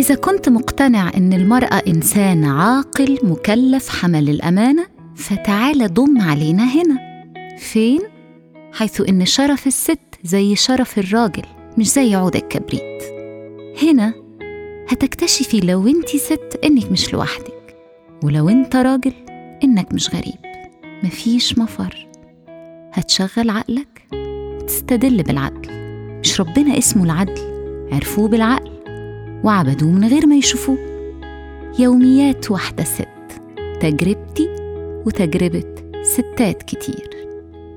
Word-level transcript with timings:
إذا 0.00 0.14
كنت 0.14 0.48
مقتنع 0.48 1.10
إن 1.16 1.32
المرأة 1.32 1.82
إنسان 1.88 2.44
عاقل 2.44 3.18
مكلف 3.22 3.88
حمل 3.88 4.28
الأمانة 4.28 4.86
فتعال 5.16 5.94
ضم 5.94 6.20
علينا 6.20 6.64
هنا. 6.64 7.24
فين؟ 7.58 8.00
حيث 8.72 9.00
إن 9.08 9.24
شرف 9.24 9.66
الست 9.66 9.98
زي 10.24 10.56
شرف 10.56 10.98
الراجل 10.98 11.42
مش 11.78 11.92
زي 11.92 12.14
عود 12.14 12.36
الكبريت. 12.36 13.02
هنا 13.82 14.14
هتكتشفي 14.88 15.60
لو 15.60 15.86
أنت 15.88 16.08
ست 16.08 16.60
إنك 16.64 16.92
مش 16.92 17.12
لوحدك 17.12 17.76
ولو 18.24 18.48
أنت 18.48 18.76
راجل 18.76 19.12
إنك 19.64 19.92
مش 19.92 20.10
غريب. 20.14 20.38
مفيش 21.02 21.58
مفر. 21.58 22.06
هتشغل 22.92 23.50
عقلك 23.50 24.02
وتستدل 24.12 25.22
بالعدل. 25.22 25.70
مش 26.20 26.40
ربنا 26.40 26.78
اسمه 26.78 27.04
العدل 27.04 27.40
عرفوه 27.92 28.28
بالعقل. 28.28 28.73
وعبدوه 29.44 29.90
من 29.90 30.08
غير 30.08 30.26
ما 30.26 30.36
يشوفوه. 30.36 30.78
يوميات 31.78 32.50
واحدة 32.50 32.84
ست. 32.84 33.08
تجربتي 33.80 34.48
وتجربة 35.06 35.92
ستات 36.02 36.62
كتير. 36.62 37.10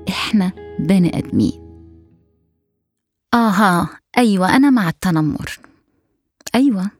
إحنا 0.08 0.52
بني 0.78 1.18
آدمين. 1.18 1.84
آها 3.34 3.88
أيوة 4.18 4.56
أنا 4.56 4.70
مع 4.70 4.88
التنمر. 4.88 5.58
أيوة 6.54 6.90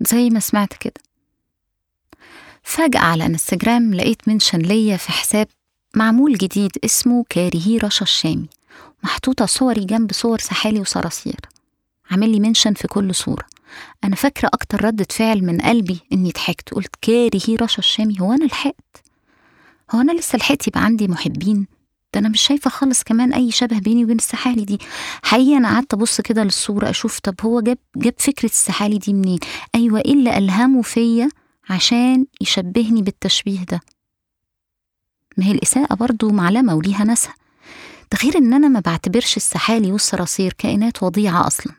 زي 0.00 0.30
ما 0.30 0.40
سمعت 0.40 0.72
كده. 0.72 1.00
فجأة 2.62 3.00
على 3.00 3.26
انستجرام 3.26 3.94
لقيت 3.94 4.28
منشن 4.28 4.58
ليا 4.58 4.96
في 4.96 5.12
حساب 5.12 5.48
معمول 5.94 6.34
جديد 6.34 6.72
اسمه 6.84 7.24
كارهي 7.28 7.78
رشا 7.78 8.02
الشامي. 8.02 8.48
محطوطة 9.04 9.46
صوري 9.46 9.84
جنب 9.84 10.12
صور 10.12 10.38
سحالي 10.38 10.80
وصراصير. 10.80 11.40
عامل 12.10 12.30
لي 12.30 12.40
منشن 12.40 12.74
في 12.74 12.88
كل 12.88 13.14
صورة. 13.14 13.57
أنا 14.04 14.16
فاكرة 14.16 14.48
أكتر 14.54 14.84
ردة 14.84 15.06
فعل 15.10 15.44
من 15.44 15.60
قلبي 15.60 16.00
إني 16.12 16.30
ضحكت 16.30 16.74
قلت 16.74 16.94
كارهي 17.02 17.56
رشا 17.60 17.78
الشامي 17.78 18.20
هو 18.20 18.32
أنا 18.32 18.44
لحقت؟ 18.44 19.02
هو 19.90 20.00
أنا 20.00 20.12
لسه 20.12 20.38
لحقت 20.38 20.68
يبقى 20.68 20.84
عندي 20.84 21.08
محبين؟ 21.08 21.66
ده 22.14 22.20
أنا 22.20 22.28
مش 22.28 22.40
شايفة 22.40 22.70
خالص 22.70 23.02
كمان 23.02 23.32
أي 23.32 23.50
شبه 23.50 23.78
بيني 23.78 24.04
وبين 24.04 24.16
السحالي 24.16 24.64
دي. 24.64 24.78
حقيقة 25.22 25.56
أنا 25.56 25.68
قعدت 25.68 25.94
أبص 25.94 26.20
كده 26.20 26.44
للصورة 26.44 26.90
أشوف 26.90 27.18
طب 27.18 27.34
هو 27.42 27.60
جاب 27.60 27.78
جاب 27.96 28.14
فكرة 28.18 28.48
السحالي 28.48 28.98
دي 28.98 29.12
منين؟ 29.12 29.38
أيوة 29.74 29.98
إيه 30.00 30.12
اللي 30.12 30.38
ألهمه 30.38 30.82
فيا 30.82 31.28
عشان 31.70 32.26
يشبهني 32.40 33.02
بالتشبيه 33.02 33.64
ده؟ 33.64 33.80
ما 35.36 35.44
هي 35.44 35.52
الإساءة 35.52 35.94
برضو 35.94 36.30
معلمة 36.30 36.74
وليها 36.74 37.04
ناسها. 37.04 37.34
ده 38.12 38.18
غير 38.22 38.38
إن 38.38 38.54
أنا 38.54 38.68
ما 38.68 38.80
بعتبرش 38.80 39.36
السحالي 39.36 39.92
والصراصير 39.92 40.52
كائنات 40.58 41.02
وضيعة 41.02 41.46
أصلا. 41.46 41.72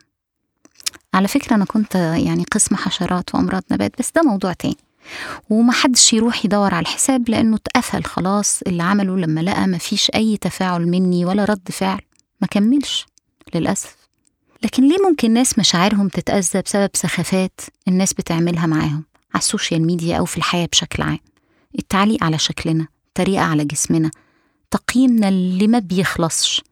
على 1.14 1.28
فكرة 1.28 1.54
أنا 1.56 1.64
كنت 1.64 1.94
يعني 1.94 2.44
قسم 2.52 2.76
حشرات 2.76 3.34
وأمراض 3.34 3.62
نبات 3.70 3.92
بس 3.98 4.10
ده 4.16 4.22
موضوع 4.22 4.52
تاني. 4.52 4.76
ومحدش 5.50 6.12
يروح 6.12 6.44
يدور 6.44 6.74
على 6.74 6.82
الحساب 6.82 7.28
لأنه 7.28 7.56
اتقفل 7.56 8.04
خلاص 8.04 8.62
اللي 8.66 8.82
عمله 8.82 9.16
لما 9.16 9.40
لقى 9.40 9.66
مفيش 9.66 10.10
أي 10.14 10.36
تفاعل 10.36 10.86
مني 10.88 11.24
ولا 11.24 11.44
رد 11.44 11.68
فعل. 11.70 12.00
ما 12.40 12.46
كملش 12.46 13.06
للأسف. 13.54 13.96
لكن 14.62 14.88
ليه 14.88 14.96
ممكن 15.08 15.30
ناس 15.30 15.58
مشاعرهم 15.58 16.08
تتأذى 16.08 16.62
بسبب 16.62 16.90
سخافات 16.94 17.60
الناس 17.88 18.12
بتعملها 18.14 18.66
معاهم؟ 18.66 19.04
على 19.34 19.40
السوشيال 19.42 19.86
ميديا 19.86 20.16
أو 20.18 20.24
في 20.24 20.36
الحياة 20.36 20.66
بشكل 20.72 21.02
عام. 21.02 21.18
التعليق 21.78 22.24
على 22.24 22.38
شكلنا 22.38 22.86
التريقة 23.08 23.44
على 23.44 23.64
جسمنا 23.64 24.10
تقييمنا 24.70 25.28
اللي 25.28 25.66
ما 25.66 25.78
بيخلصش. 25.78 26.62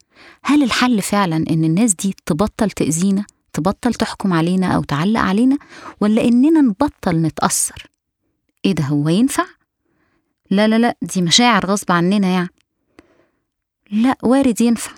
هل 0.43 0.63
الحل 0.63 1.03
فعلا 1.03 1.37
إن 1.37 1.65
الناس 1.65 1.95
دي 1.95 2.17
تبطل 2.27 2.71
تأذينا؟ 2.71 3.25
تبطل 3.59 3.95
تحكم 3.95 4.33
علينا 4.33 4.67
أو 4.67 4.83
تعلق 4.83 5.21
علينا 5.21 5.59
ولا 6.01 6.25
إننا 6.25 6.61
نبطل 6.61 7.17
نتأثر؟ 7.17 7.87
إيه 8.65 8.73
ده 8.75 8.85
هو 8.85 9.09
ينفع؟ 9.09 9.45
لا 10.51 10.69
لا 10.69 10.79
لا 10.79 10.97
دي 11.03 11.23
مشاعر 11.23 11.67
غصب 11.67 11.93
عننا 11.93 12.29
يعني. 12.29 12.49
لا 13.91 14.17
وارد 14.23 14.61
ينفع. 14.61 14.91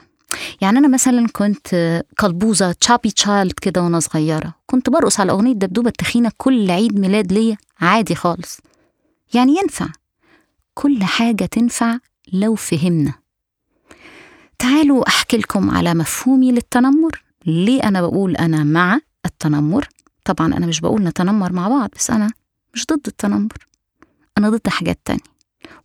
يعني 0.60 0.78
أنا 0.78 0.88
مثلا 0.88 1.26
كنت 1.32 2.03
قلبوزة 2.19 2.72
chubby 2.72 3.10
child 3.10 3.53
كده 3.53 3.82
وأنا 3.82 4.00
صغيرة 4.00 4.54
كنت 4.66 4.91
برقص 4.91 5.20
على 5.20 5.32
أغنية 5.32 5.53
دبدوبة 5.53 5.88
التخينة 5.88 6.31
كل 6.37 6.70
عيد 6.70 6.99
ميلاد 6.99 7.32
ليا 7.32 7.56
عادي 7.81 8.15
خالص. 8.15 8.60
يعني 9.34 9.56
ينفع. 9.62 9.87
كل 10.75 11.04
حاجة 11.04 11.44
تنفع 11.44 11.99
لو 12.32 12.54
فهمنا. 12.54 13.15
تعالوا 14.59 15.09
أحكي 15.09 15.37
لكم 15.37 15.70
على 15.70 15.94
مفهومي 15.94 16.53
للتنمر. 16.53 17.22
ليه 17.46 17.82
أنا 17.82 18.00
بقول 18.00 18.36
أنا 18.36 18.64
مع 18.64 19.00
التنمر؟ 19.26 19.88
طبعا 20.24 20.46
أنا 20.56 20.66
مش 20.66 20.80
بقول 20.80 21.02
نتنمر 21.02 21.52
مع 21.52 21.68
بعض 21.68 21.90
بس 21.96 22.10
أنا 22.10 22.30
مش 22.74 22.86
ضد 22.86 23.06
التنمر. 23.06 23.66
أنا 24.38 24.50
ضد 24.50 24.68
حاجات 24.68 24.98
تانية. 25.04 25.20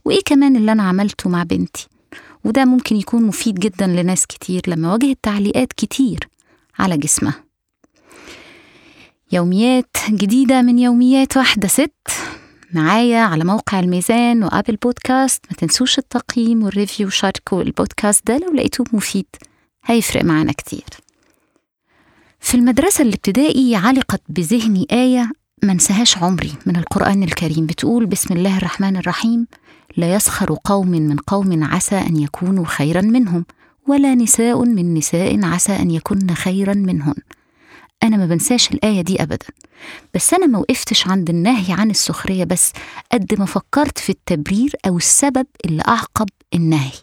وإيه 0.05 0.21
كمان 0.25 0.55
اللي 0.55 0.71
أنا 0.71 0.83
عملته 0.83 1.29
مع 1.29 1.43
بنتي؟ 1.43 1.88
وده 2.43 2.66
ممكن 2.66 2.95
يكون 2.95 3.23
مفيد 3.23 3.55
جدا 3.55 3.88
لناس 3.88 4.27
كتير 4.27 4.61
لما 4.67 4.91
واجهت 4.91 5.17
تعليقات 5.23 5.73
كتير 5.73 6.19
على 6.79 6.97
جسمها. 6.97 7.43
يوميات 9.31 9.95
جديدة 10.09 10.61
من 10.61 10.79
يوميات 10.79 11.37
واحدة 11.37 11.67
ست. 11.67 11.91
معايا 12.73 13.19
على 13.19 13.43
موقع 13.43 13.79
الميزان 13.79 14.43
و 14.44 14.49
Apple 14.49 14.75
Podcasts. 14.75 15.46
ما 15.51 15.57
تنسوش 15.57 15.97
التقييم 15.99 16.63
وال 16.63 16.75
review 16.75 17.07
وشاركوا 17.07 17.61
البودكاست 17.61 18.27
ده 18.27 18.37
لو 18.37 18.53
لقيتوه 18.53 18.85
مفيد. 18.93 19.25
هيفرق 19.85 20.23
معانا 20.23 20.51
كتير. 20.51 20.85
في 22.45 22.56
المدرسة 22.56 23.01
الابتدائي 23.01 23.75
علقت 23.75 24.22
بذهني 24.29 24.88
آية 24.91 25.31
ما 25.63 25.72
انساهاش 25.72 26.17
عمري 26.17 26.53
من 26.66 26.75
القرآن 26.75 27.23
الكريم 27.23 27.66
بتقول 27.66 28.06
بسم 28.06 28.33
الله 28.33 28.57
الرحمن 28.57 28.97
الرحيم 28.97 29.47
لا 29.97 30.16
يسخر 30.16 30.57
قوم 30.63 30.88
من 30.88 31.17
قوم 31.17 31.63
عسى 31.63 31.95
أن 31.95 32.17
يكونوا 32.17 32.66
خيرا 32.66 33.01
منهم 33.01 33.45
ولا 33.88 34.16
نساء 34.16 34.66
من 34.66 34.94
نساء 34.94 35.45
عسى 35.45 35.75
أن 35.75 35.91
يكن 35.91 36.34
خيرا 36.34 36.73
منهن. 36.73 37.16
أنا 38.03 38.17
ما 38.17 38.25
بنساش 38.25 38.72
الآية 38.72 39.01
دي 39.01 39.23
أبدا. 39.23 39.47
بس 40.13 40.34
أنا 40.34 40.45
ما 40.45 40.59
وقفتش 40.59 41.07
عند 41.07 41.29
النهي 41.29 41.73
عن 41.73 41.89
السخرية 41.89 42.44
بس 42.44 42.72
قد 43.11 43.39
ما 43.39 43.45
فكرت 43.45 43.97
في 43.97 44.09
التبرير 44.09 44.75
أو 44.88 44.97
السبب 44.97 45.47
اللي 45.66 45.84
أعقب 45.88 46.29
النهي. 46.53 46.94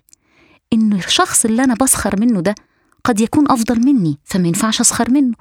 إن 0.72 0.92
الشخص 0.92 1.44
اللي 1.44 1.64
أنا 1.64 1.74
بسخر 1.74 2.20
منه 2.20 2.40
ده 2.40 2.54
قد 3.04 3.20
يكون 3.20 3.50
أفضل 3.50 3.80
مني 3.80 4.18
فما 4.24 4.48
ينفعش 4.48 4.80
أسخر 4.80 5.10
منه. 5.10 5.34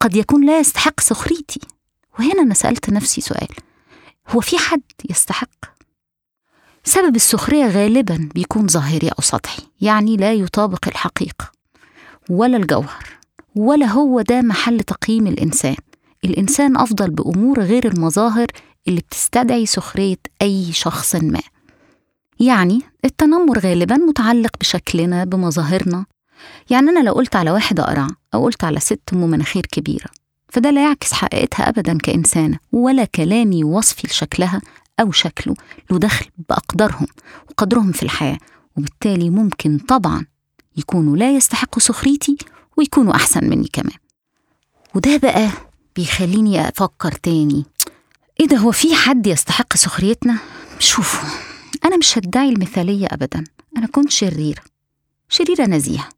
قد 0.00 0.16
يكون 0.16 0.46
لا 0.46 0.58
يستحق 0.60 1.00
سخريتي. 1.00 1.60
وهنا 2.18 2.42
أنا 2.42 2.54
سألت 2.54 2.90
نفسي 2.90 3.20
سؤال. 3.20 3.48
هو 4.28 4.40
في 4.40 4.58
حد 4.58 4.82
يستحق؟ 5.10 5.48
سبب 6.84 7.16
السخرية 7.16 7.66
غالبا 7.66 8.28
بيكون 8.34 8.66
ظاهري 8.68 9.08
أو 9.08 9.22
سطحي 9.22 9.62
يعني 9.80 10.16
لا 10.16 10.32
يطابق 10.32 10.88
الحقيقة 10.88 11.50
ولا 12.30 12.56
الجوهر 12.56 13.08
ولا 13.56 13.86
هو 13.86 14.20
ده 14.20 14.40
محل 14.42 14.80
تقييم 14.80 15.26
الإنسان. 15.26 15.76
الإنسان 16.24 16.76
أفضل 16.76 17.10
بأمور 17.10 17.60
غير 17.60 17.86
المظاهر 17.92 18.46
اللي 18.88 19.00
بتستدعي 19.00 19.66
سخرية 19.66 20.16
أي 20.42 20.72
شخص 20.72 21.14
ما. 21.14 21.40
يعني 22.40 22.82
التنمر 23.04 23.58
غالبا 23.58 23.96
متعلق 23.96 24.56
بشكلنا 24.60 25.24
بمظاهرنا 25.24 26.06
يعني 26.70 26.90
أنا 26.90 27.00
لو 27.00 27.12
قلت 27.12 27.36
على 27.36 27.50
واحد 27.50 27.80
أقرع 27.80 28.06
أو 28.34 28.44
قلت 28.44 28.64
على 28.64 28.80
ست 28.80 29.00
أم 29.12 29.30
مناخير 29.30 29.66
كبيرة 29.66 30.06
فده 30.48 30.70
لا 30.70 30.82
يعكس 30.82 31.12
حقيقتها 31.12 31.68
أبدا 31.68 31.98
كإنسانة 31.98 32.58
ولا 32.72 33.04
كلامي 33.04 33.64
وصفي 33.64 34.06
لشكلها 34.06 34.60
أو 35.00 35.12
شكله 35.12 35.54
له 35.90 35.98
دخل 35.98 36.26
بأقدارهم 36.48 37.06
وقدرهم 37.50 37.92
في 37.92 38.02
الحياة 38.02 38.38
وبالتالي 38.76 39.30
ممكن 39.30 39.78
طبعا 39.78 40.26
يكونوا 40.76 41.16
لا 41.16 41.36
يستحقوا 41.36 41.80
سخريتي 41.82 42.36
ويكونوا 42.76 43.14
أحسن 43.14 43.44
مني 43.44 43.68
كمان 43.72 43.96
وده 44.94 45.16
بقى 45.16 45.48
بيخليني 45.96 46.68
أفكر 46.68 47.12
تاني 47.12 47.64
إيه 48.40 48.46
ده 48.46 48.56
هو 48.56 48.72
في 48.72 48.94
حد 48.94 49.26
يستحق 49.26 49.76
سخريتنا؟ 49.76 50.38
شوفوا 50.78 51.28
أنا 51.84 51.96
مش 51.96 52.18
هدعي 52.18 52.48
المثالية 52.48 53.06
أبدا 53.10 53.44
أنا 53.76 53.86
كنت 53.86 54.10
شريرة 54.10 54.62
شريرة 55.28 55.66
نزيهة 55.66 56.08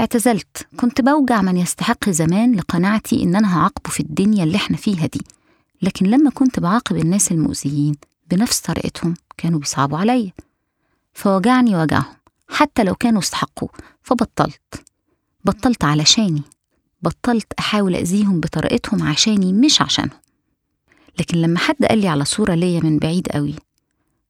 اعتزلت. 0.00 0.66
كنت 0.76 1.00
بوجع 1.00 1.42
من 1.42 1.56
يستحق 1.56 2.10
زمان 2.10 2.54
لقناعتي 2.54 3.22
إن 3.22 3.36
أنا 3.36 3.58
هعاقبه 3.58 3.90
في 3.90 4.00
الدنيا 4.00 4.44
اللي 4.44 4.56
إحنا 4.56 4.76
فيها 4.76 5.06
دي. 5.06 5.20
لكن 5.82 6.06
لما 6.06 6.30
كنت 6.30 6.60
بعاقب 6.60 6.96
الناس 6.96 7.32
المؤذيين 7.32 7.94
بنفس 8.30 8.60
طريقتهم 8.60 9.14
كانوا 9.36 9.58
بيصعبوا 9.58 9.98
عليا. 9.98 10.32
فوجعني 11.12 11.76
وجعهم. 11.76 12.14
حتى 12.48 12.84
لو 12.84 12.94
كانوا 12.94 13.20
استحقوه 13.20 13.70
فبطلت. 14.02 14.84
بطلت 15.44 15.84
علشاني. 15.84 16.42
بطلت 17.02 17.52
أحاول 17.58 17.94
أذيهم 17.96 18.40
بطريقتهم 18.40 19.02
عشاني 19.02 19.52
مش 19.52 19.82
عشانهم. 19.82 20.18
لكن 21.18 21.38
لما 21.38 21.58
حد 21.58 21.84
قال 21.84 21.98
لي 21.98 22.08
على 22.08 22.24
صورة 22.24 22.54
ليا 22.54 22.80
من 22.80 22.98
بعيد 22.98 23.28
قوي 23.28 23.54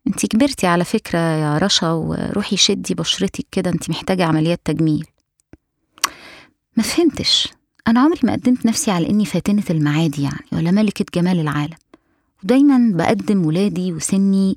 انت 0.07 0.27
كبرتي 0.27 0.67
على 0.67 0.85
فكرة 0.85 1.19
يا 1.19 1.59
رشا 1.59 1.91
وروحي 1.93 2.57
شدي 2.57 2.95
بشرتك 2.95 3.47
كده 3.53 3.71
انت 3.71 3.91
محتاجة 3.91 4.25
عمليات 4.25 4.61
تجميل. 4.65 5.07
ما 6.77 6.83
فهمتش. 6.83 7.49
أنا 7.89 8.01
عمري 8.01 8.21
ما 8.23 8.33
قدمت 8.33 8.67
نفسي 8.67 8.91
على 8.91 9.11
إني 9.11 9.25
فاتنة 9.25 9.63
المعادي 9.71 10.23
يعني 10.23 10.47
ولا 10.53 10.71
ملكة 10.71 11.05
جمال 11.15 11.41
العالم. 11.41 11.77
ودايما 12.45 12.93
بقدم 12.97 13.47
ولادي 13.47 13.93
وسني 13.93 14.57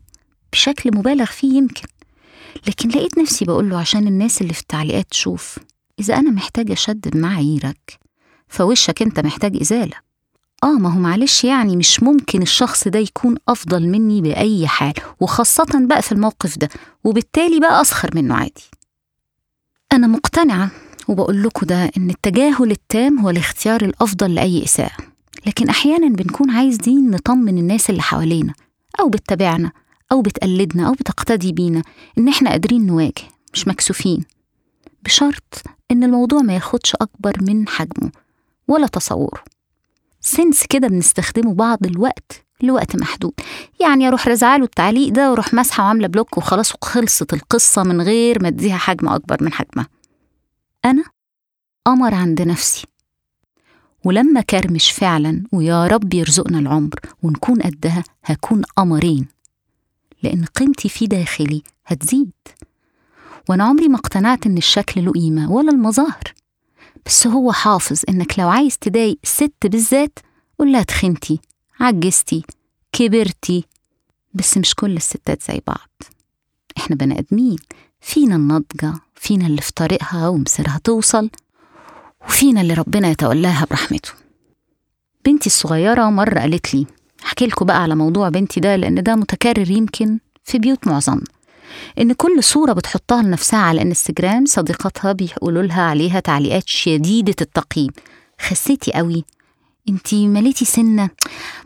بشكل 0.52 0.96
مبالغ 0.98 1.26
فيه 1.26 1.58
يمكن. 1.58 1.88
لكن 2.68 2.90
لقيت 2.90 3.18
نفسي 3.18 3.46
بقوله 3.46 3.80
عشان 3.80 4.08
الناس 4.08 4.42
اللي 4.42 4.54
في 4.54 4.62
التعليقات 4.62 5.08
تشوف 5.10 5.60
إذا 6.00 6.16
أنا 6.18 6.32
محتاجة 6.32 6.74
أشد 6.74 7.08
بمعاييرك 7.10 8.00
فوشك 8.48 9.02
أنت 9.02 9.20
محتاج 9.20 9.58
إزالة. 9.62 9.96
آه 10.64 10.74
ما 10.78 10.90
هو 10.94 11.00
معلش 11.00 11.44
يعني 11.44 11.78
مش 11.78 12.04
ممكن 12.04 12.42
الشخص 12.42 12.88
ده 12.88 13.00
يكون 13.00 13.36
أفضل 13.50 13.88
مني 13.88 14.22
بأي 14.22 14.68
حال 14.68 14.94
وخاصة 15.20 15.66
بقى 15.74 16.02
في 16.02 16.12
الموقف 16.12 16.58
ده 16.58 16.70
وبالتالي 17.04 17.60
بقى 17.60 17.82
أسخر 17.82 18.10
منه 18.16 18.36
عادي. 18.36 18.64
أنا 19.94 20.08
مقتنعة 20.08 20.72
وبقول 21.08 21.44
لكم 21.44 21.66
ده 21.66 21.92
إن 21.98 22.10
التجاهل 22.10 22.72
التام 22.72 23.20
هو 23.20 23.30
الاختيار 23.30 23.82
الأفضل 23.82 24.36
لأي 24.36 24.64
إساءة. 24.64 24.98
لكن 25.48 25.70
أحيانا 25.70 26.10
بنكون 26.10 26.50
عايزين 26.50 27.12
نطمن 27.12 27.58
الناس 27.58 27.90
اللي 27.90 28.02
حوالينا 28.02 28.54
أو 29.00 29.10
بتتابعنا 29.10 29.72
أو 30.12 30.22
بتقلدنا 30.22 30.88
أو 30.88 30.92
بتقتدي 30.94 31.52
بينا 31.52 31.84
إن 32.18 32.28
إحنا 32.28 32.50
قادرين 32.50 32.86
نواجه 32.86 33.24
مش 33.54 33.68
مكسوفين. 33.68 34.26
بشرط 35.04 35.64
إن 35.92 36.04
الموضوع 36.04 36.42
ما 36.42 36.54
ياخدش 36.54 36.96
أكبر 36.96 37.34
من 37.42 37.68
حجمه 37.68 38.12
ولا 38.68 38.88
تصوره. 38.88 39.44
sense 40.22 40.64
كده 40.70 40.88
بنستخدمه 40.88 41.54
بعض 41.54 41.86
الوقت 41.86 42.46
لوقت 42.62 42.96
محدود. 42.96 43.34
يعني 43.82 44.08
أروح 44.08 44.28
رزعاله 44.28 44.64
التعليق 44.64 45.10
ده 45.14 45.30
وأروح 45.32 45.54
ماسحه 45.54 45.84
وعامله 45.84 46.08
block 46.08 46.38
وخلاص 46.38 46.74
وخلصت 46.76 47.34
القصة 47.34 47.84
من 47.84 48.02
غير 48.02 48.42
ما 48.42 48.48
اديها 48.48 48.78
حجم 48.78 49.08
أكبر 49.10 49.38
من 49.44 49.54
حجمها. 49.54 49.88
أنا 50.86 51.04
قمر 51.86 52.14
عند 52.14 52.42
نفسي. 52.42 52.88
ولما 54.06 54.42
كرمش 54.42 54.92
فعلا 54.92 55.44
ويا 55.52 55.88
رب 55.88 56.14
يرزقنا 56.14 56.60
العمر 56.60 57.00
ونكون 57.24 57.62
قدها 57.62 58.04
هكون 58.24 58.62
قمرين. 58.62 59.28
لأن 60.24 60.46
قيمتي 60.46 60.90
في 60.90 61.08
داخلي 61.08 61.64
هتزيد. 61.86 62.32
وأنا 63.50 63.64
عمري 63.64 63.88
ما 63.88 63.96
اقتنعت 63.96 64.46
إن 64.46 64.58
الشكل 64.58 65.06
له 65.06 65.12
قيمة 65.12 65.52
ولا 65.52 65.72
المظاهر. 65.72 66.34
بس 67.06 67.28
هو 67.28 67.52
حافظ 67.52 68.02
إنك 68.10 68.40
لو 68.40 68.50
عايز 68.50 68.78
تضايق 68.78 69.18
ست 69.24 69.54
بالذات 69.64 70.20
قول 70.60 70.72
لها 70.72 70.84
تخنتي 70.84 71.40
عجزتي 71.80 72.44
كبرتي. 72.92 73.66
بس 74.34 74.58
مش 74.58 74.76
كل 74.76 74.98
الستات 74.98 75.44
زي 75.44 75.62
بعض. 75.68 75.90
إحنا 76.78 76.96
بني 76.96 77.20
آدمين 77.20 77.58
فينا 78.02 78.36
النضجة. 78.36 78.94
فينا 79.24 79.48
اللي 79.48 79.62
في 79.62 79.72
طريقها 79.74 80.28
ومسيرها 80.28 80.80
توصل 80.84 81.30
وفينا 82.28 82.62
اللي 82.62 82.74
ربنا 82.74 83.10
يتولاها 83.10 83.66
برحمته. 83.70 84.12
بنتي 85.26 85.48
الصغيرة 85.48 86.10
مرة 86.10 86.40
قالت 86.40 86.74
لي 86.74 86.86
أحكي 87.26 87.46
لكم 87.48 87.66
بقى 87.66 87.82
على 87.84 87.96
موضوع 87.96 88.30
بنتي 88.30 88.60
ده 88.60 88.76
لأن 88.76 89.04
ده 89.04 89.16
متكرر 89.16 89.72
يمكن 89.72 90.20
في 90.44 90.60
بيوت 90.60 90.88
معظمنا 90.88 91.24
إن 92.00 92.14
كل 92.14 92.44
صورة 92.44 92.74
بتحطها 92.74 93.22
لنفسها 93.24 93.60
على 93.60 93.82
إنستجرام 93.82 94.46
صديقاتها 94.46 95.12
بيقولوا 95.12 95.64
لها 95.64 95.82
عليها 95.82 96.20
تعليقات 96.20 96.68
شديدة 96.68 97.36
التقييم. 97.42 97.92
خسيتي 98.42 98.92
قوي. 98.92 99.24
انتي 99.90 100.28
مليتي 100.28 100.66
سنة. 100.66 101.10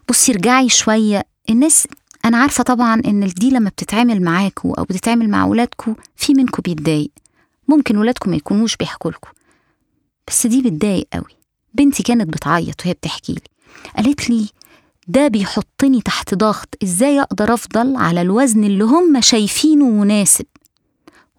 بصي 0.09 0.31
ارجعي 0.31 0.69
شوية. 0.69 1.23
الناس 1.49 1.87
أنا 2.25 2.37
عارفة 2.37 2.63
طبعا 2.63 3.01
إن 3.05 3.27
دي 3.27 3.49
لما 3.49 3.69
بتتعامل 3.69 4.21
معاكوا 4.23 4.79
أو 4.79 4.83
بتتعامل 4.83 5.29
مع 5.29 5.45
ولادكوا 5.45 5.93
في 6.15 6.33
منكوا 6.33 6.63
بيتضايق. 6.63 7.11
ممكن 7.67 7.97
ولادكم 7.97 8.29
ما 8.29 8.35
يكونوش 8.35 8.75
بيحكوا 8.75 9.11
لكم. 9.11 9.29
بس 10.27 10.47
دي 10.47 10.61
بتضايق 10.61 11.07
قوي. 11.13 11.37
بنتي 11.73 12.03
كانت 12.03 12.29
بتعيط 12.33 12.81
وهي 12.85 12.93
بتحكي 12.93 13.33
لي. 13.33 13.41
قالت 13.97 14.29
لي 14.29 14.49
ده 15.07 15.27
بيحطني 15.27 16.01
تحت 16.01 16.33
ضغط. 16.33 16.75
إزاي 16.83 17.21
أقدر 17.21 17.53
أفضل 17.53 17.95
على 17.95 18.21
الوزن 18.21 18.63
اللي 18.63 18.83
هم 18.83 19.21
شايفينه 19.21 19.85
مناسب؟ 19.89 20.45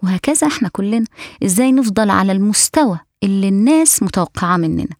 وهكذا 0.02 0.46
إحنا 0.46 0.69
كلنا. 0.69 1.04
إزاي 1.44 1.72
نفضل 1.72 2.10
على 2.10 2.32
المستوى 2.32 2.98
اللي 3.22 3.48
الناس 3.48 4.02
متوقعاه 4.02 4.56
مننا؟ 4.56 4.96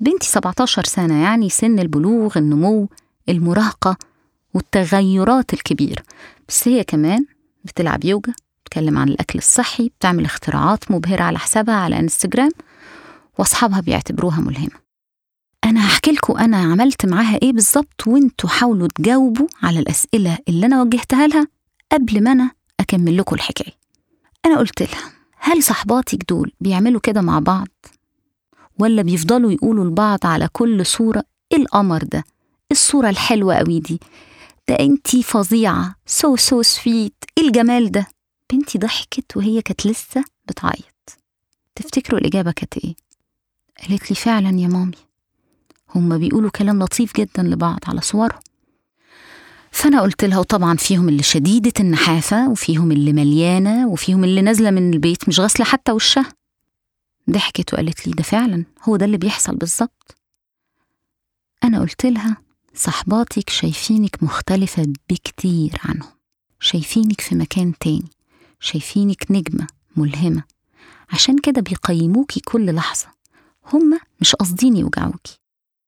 بنتي 0.00 0.26
17 0.28 0.84
سنة 0.84 1.22
يعني 1.22 1.48
سن 1.48 1.78
البلوغ 1.78 2.38
النمو 2.38 2.88
المراهقة 3.28 3.96
والتغيرات 4.54 5.54
الكبيرة. 5.54 6.02
بس 6.48 6.68
هي 6.68 6.84
كمان 6.84 7.26
بتلعب 7.64 8.04
يوجا 8.04 8.32
بتتكلم 8.66 8.98
عن 8.98 9.08
الأكل 9.08 9.38
الصحي 9.38 9.88
بتعمل 9.88 10.24
اختراعات 10.24 10.90
مبهرة 10.90 11.22
على 11.22 11.38
حسابها 11.38 11.74
على 11.74 11.98
إنستجرام 11.98 12.50
وأصحابها 13.38 13.80
بيعتبروها 13.80 14.40
ملهمة 14.40 14.86
أنا 15.64 15.86
هحكي 15.86 16.10
لكم 16.12 16.38
أنا 16.38 16.56
عملت 16.56 17.06
معاها 17.06 17.38
إيه 17.42 17.52
بالظبط 17.52 18.06
وإنتوا 18.06 18.48
حاولوا 18.50 18.88
تجاوبوا 18.94 19.46
على 19.62 19.78
الأسئلة 19.78 20.38
اللي 20.48 20.66
أنا 20.66 20.82
وجهتها 20.82 21.26
لها 21.26 21.46
قبل 21.92 22.22
ما 22.24 22.32
أنا 22.32 22.50
أكمل 22.80 23.16
لكم 23.16 23.34
الحكاية 23.36 23.72
أنا 24.46 24.58
قلت 24.58 24.82
لها 24.82 25.12
هل 25.38 25.62
صحباتك 25.62 26.24
دول 26.28 26.52
بيعملوا 26.60 27.00
كده 27.00 27.20
مع 27.20 27.38
بعض؟ 27.38 27.68
ولا 28.78 29.02
بيفضلوا 29.02 29.52
يقولوا 29.52 29.84
لبعض 29.84 30.18
على 30.26 30.48
كل 30.52 30.86
صورة 30.86 31.24
إيه 31.52 31.58
القمر 31.58 32.02
ده؟ 32.04 32.24
الصورة 32.72 33.08
الحلوة 33.10 33.54
قوي 33.54 33.80
دي 33.80 34.00
ده 34.68 34.74
أنتي 34.80 35.22
فظيعة 35.22 35.94
so 36.06 36.36
so 36.36 36.62
sweet 36.62 37.14
إيه 37.38 37.46
الجمال 37.46 37.90
ده 37.90 38.06
بنتي 38.52 38.78
ضحكت 38.78 39.36
وهي 39.36 39.62
كانت 39.62 39.86
لسه 39.86 40.24
بتعيط. 40.48 41.18
تفتكروا 41.74 42.20
الإجابة 42.20 42.52
كانت 42.52 42.78
إيه؟ 42.78 42.94
قالت 43.88 44.10
لي 44.10 44.16
فعلا 44.16 44.60
يا 44.60 44.68
mommy. 44.68 44.96
هما 45.94 46.16
بيقولوا 46.16 46.50
كلام 46.50 46.82
لطيف 46.82 47.16
جدا 47.16 47.42
لبعض 47.42 47.78
على 47.86 48.00
صورهم 48.00 48.40
فأنا 49.70 50.00
قلت 50.02 50.24
لها 50.24 50.38
وطبعا 50.38 50.76
فيهم 50.76 51.08
اللي 51.08 51.22
شديدة 51.22 51.72
النحافة 51.80 52.50
وفيهم 52.50 52.92
اللي 52.92 53.12
مليانة 53.12 53.88
وفيهم 53.88 54.24
اللي 54.24 54.42
نازلة 54.42 54.70
من 54.70 54.92
البيت 54.94 55.28
مش 55.28 55.40
غاسلة 55.40 55.66
حتى 55.66 55.92
وشها. 55.92 56.32
ضحكت 57.30 57.74
وقالت 57.74 58.06
لي 58.06 58.12
ده 58.12 58.22
فعلا 58.22 58.64
هو 58.82 58.96
ده 58.96 59.04
اللي 59.06 59.16
بيحصل 59.16 59.56
بالظبط. 59.56 60.16
أنا 61.64 61.80
قلت 61.80 62.06
لها 62.06 62.36
صحباتك 62.74 63.50
شايفينك 63.50 64.22
مختلفة 64.22 64.92
بكتير 65.10 65.80
عنهم. 65.84 66.08
شايفينك 66.60 67.20
في 67.20 67.34
مكان 67.34 67.72
تاني. 67.80 68.10
شايفينك 68.66 69.26
نجمة 69.30 69.66
ملهمة. 69.96 70.42
عشان 71.12 71.38
كده 71.38 71.60
بيقيموكي 71.60 72.40
كل 72.40 72.74
لحظة. 72.74 73.06
هما 73.72 73.98
مش 74.20 74.34
قاصدين 74.34 74.76
يوجعوكي. 74.76 75.38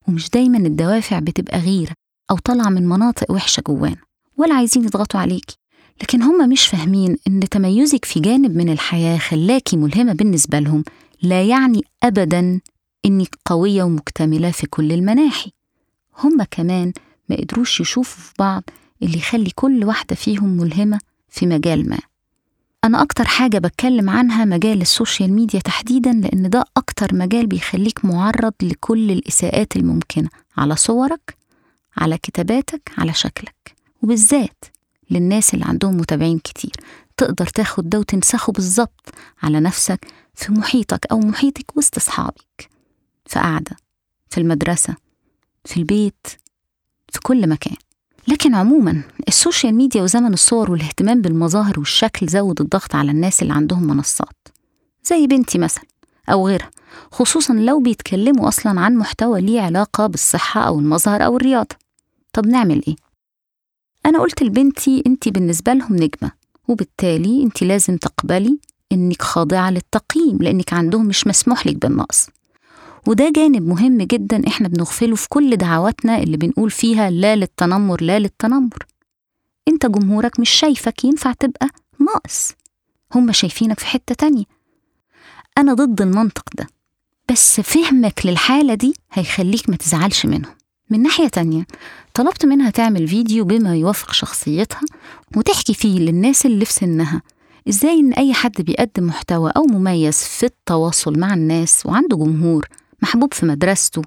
ومش 0.09 0.31
دايما 0.31 0.59
الدوافع 0.59 1.19
بتبقى 1.19 1.59
غيرة 1.61 1.93
أو 2.31 2.37
طالعة 2.39 2.69
من 2.69 2.87
مناطق 2.87 3.31
وحشة 3.31 3.61
جوانا. 3.67 3.97
ولا 4.37 4.55
عايزين 4.55 4.85
يضغطوا 4.85 5.21
عليكي. 5.21 5.57
لكن 6.03 6.23
هما 6.23 6.47
مش 6.47 6.67
فاهمين 6.67 7.17
إن 7.29 7.41
تميزك 7.41 8.05
في 8.05 8.21
جانب 8.21 8.57
من 8.57 8.69
الحياة 8.73 9.19
خلاكي 9.19 9.77
ملهمة 9.77 10.13
بالنسبة 10.13 10.59
لهم 10.59 10.85
لا 11.23 11.43
يعني 11.45 11.83
أبدا 12.03 12.61
إنك 13.05 13.39
قوية 13.45 13.83
ومكتملة 13.83 14.51
في 14.51 14.67
كل 14.67 14.93
المناحي. 14.93 15.51
هما 16.19 16.45
كمان 16.45 16.93
ما 17.29 17.37
قدروش 17.37 17.81
يشوفوا 17.81 18.23
في 18.23 18.33
بعض 18.39 18.63
اللي 19.03 19.19
يخلي 19.19 19.51
كل 19.55 19.85
واحدة 19.85 20.17
فيهم 20.17 20.49
ملهمة 20.49 20.99
في 21.29 21.47
مجال 21.47 21.89
ما. 21.89 21.99
أنا 22.85 23.03
أكتر 23.03 23.25
حاجة 23.25 23.59
بتكلم 23.59 24.11
عنها 24.11 24.45
مجال 24.45 24.81
السوشيال 24.81 25.33
ميديا 25.33 25.61
تحديدا 25.61 26.13
لأن 26.13 26.51
ده 26.51 26.65
أكتر 26.77 27.15
مجال 27.15 27.47
بيخليك 27.47 28.05
معرض 28.05 28.53
لكل 28.63 29.11
الإساءات 29.11 29.77
الممكنة 29.77 30.29
على 30.57 30.77
صورك 30.77 31.37
على 31.97 32.19
كتاباتك 32.19 32.91
على 32.99 33.13
شكلك 33.15 33.75
وبالذات 34.03 34.65
للناس 35.11 35.55
اللي 35.55 35.65
عندهم 35.65 35.97
متابعين 35.97 36.39
كتير. 36.39 36.73
تقدر 37.17 37.47
تاخد 37.47 37.89
ده 37.91 37.99
وتنسخه 37.99 38.53
بالظبط 38.53 39.15
على 39.43 39.61
نفسك 39.61 40.07
في 40.35 40.53
محيطك 40.53 41.07
أو 41.11 41.19
محيطك 41.19 41.77
وسط 41.77 41.97
أصحابك 41.97 42.71
في 43.27 43.39
قعدة 43.39 43.77
في 44.31 44.39
المدرسة 44.39 44.95
في 45.65 45.77
البيت 45.77 46.27
في 47.13 47.21
كل 47.23 47.49
مكان. 47.49 47.77
لكن 48.29 48.55
عموما 48.55 49.03
ال 49.29 49.35
social 49.35 49.75
media 49.75 50.03
وزمن 50.03 50.33
الصور 50.33 50.71
والاهتمام 50.71 51.23
بالمظاهر 51.23 51.79
والشكل 51.79 52.27
زود 52.27 52.61
الضغط 52.61 52.95
على 52.95 53.11
الناس 53.11 53.43
اللي 53.43 53.55
عندهم 53.55 53.87
منصات 53.87 54.49
زي 55.05 55.27
بنتي 55.27 55.59
مثلا 55.59 55.85
أو 56.33 56.47
غيرها 56.49 56.71
خصوصا 57.13 57.55
لو 57.55 57.81
بيتكلموا 57.81 58.49
أصلا 58.49 58.81
عن 58.81 58.95
محتوى 58.97 59.41
ليه 59.41 59.61
علاقة 59.61 60.07
بالصحة 60.07 60.61
أو 60.61 60.79
المظهر 60.79 61.25
أو 61.25 61.37
الرياضة 61.37 61.77
طب 62.33 62.47
نعمل 62.47 62.83
إيه؟ 62.89 62.97
أنا 64.07 64.19
قلت 64.21 64.43
لبنتي 64.43 65.03
أنت 65.07 65.29
بالنسبة 65.29 65.73
لهم 65.73 65.97
نجمة 65.97 66.33
وبالتالي 66.69 67.43
أنت 67.43 67.63
لازم 67.63 67.97
تقبلي 67.97 68.59
إنك 68.93 69.23
خاضعة 69.23 69.71
للتقييم 69.71 70.39
لأنك 70.41 70.73
عندهم 70.73 71.07
مش 71.07 71.27
مسموح 71.27 71.67
لك 71.67 71.77
بالنقص 71.77 72.27
وده 73.07 73.33
جانب 73.37 73.63
مهم 73.69 73.99
جدا 74.03 74.49
إحنا 74.49 74.69
بنغفله 74.69 75.17
في 75.17 75.29
كل 75.29 75.57
دعواتنا 75.57 76.19
اللي 76.19 76.37
بنقول 76.37 76.71
فيها 76.71 77.11
لا 77.11 77.37
للتنمر 77.37 78.03
لا 78.03 78.19
للتنمر. 78.19 78.87
أنت 79.69 79.87
جمهورك 79.87 80.41
مش 80.41 80.51
شايفك 80.51 81.05
ينفع 81.05 81.33
تبقى 81.33 81.69
ناقص. 82.01 82.53
هم 83.15 83.33
شايفينك 83.33 83.79
في 83.79 83.87
حتة 83.87 84.15
تانية. 84.15 84.45
أنا 85.59 85.75
ضد 85.75 86.03
المنطق 86.03 86.45
ده 86.59 86.67
بس 87.33 87.61
فهمك 87.61 88.27
للحالة 88.27 88.75
دي 88.75 88.95
هيخليك 89.13 89.71
ما 89.71 89.77
تزعلش 89.77 90.27
منهم. 90.27 90.55
من 90.91 91.03
ناحية 91.03 91.29
تانية 91.29 91.67
طلبت 92.15 92.47
منها 92.47 92.71
تعمل 92.71 93.09
فيديو 93.09 93.45
بما 93.45 93.77
يوافق 93.77 94.13
شخصيتها 94.13 94.81
وتحكي 95.37 95.75
فيه 95.75 95.99
للناس 95.99 96.47
اللي 96.47 96.65
في 96.65 96.73
سنها 96.73 97.23
إزاي 97.69 98.01
إن 98.01 98.13
أي 98.13 98.35
حد 98.35 98.63
بيقدم 98.63 99.07
محتوى 99.07 99.53
أو 99.57 99.63
مميز 99.63 100.17
في 100.25 100.47
التواصل 100.47 101.19
مع 101.19 101.35
الناس 101.35 101.87
وعنده 101.87 102.17
جمهور 102.17 102.69
محبوب 103.03 103.35
في 103.35 103.47
مدرسته. 103.47 104.03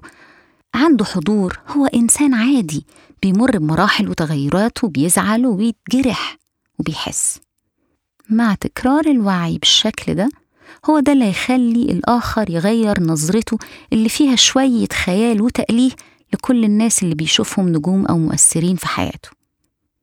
عنده 0.74 1.04
حضور 1.04 1.60
هو 1.68 1.86
إنسان 1.86 2.34
عادي 2.34 2.86
بيمر 3.22 3.58
بمراحل 3.58 4.08
وتغيرات 4.08 4.84
وبيزعل 4.84 5.46
وبيتجرح 5.46 6.38
وبيحس. 6.78 7.40
مع 8.30 8.54
تكرار 8.54 9.06
الوعي 9.06 9.58
بالشكل 9.58 10.14
ده 10.14 10.28
هو 10.90 11.00
ده 11.00 11.12
اللي 11.12 11.24
هيخلي 11.24 11.82
الآخر 11.92 12.50
يغير 12.50 13.02
نظرته 13.02 13.58
اللي 13.92 14.08
فيها 14.08 14.36
شوية 14.36 14.86
خيال 15.04 15.42
وتأليه 15.42 15.90
لكل 16.34 16.64
الناس 16.64 17.02
اللي 17.02 17.14
بيشوفهم 17.14 17.68
نجوم 17.68 18.06
أو 18.06 18.18
مؤثرين 18.18 18.76
في 18.76 18.88
حياته. 18.88 19.28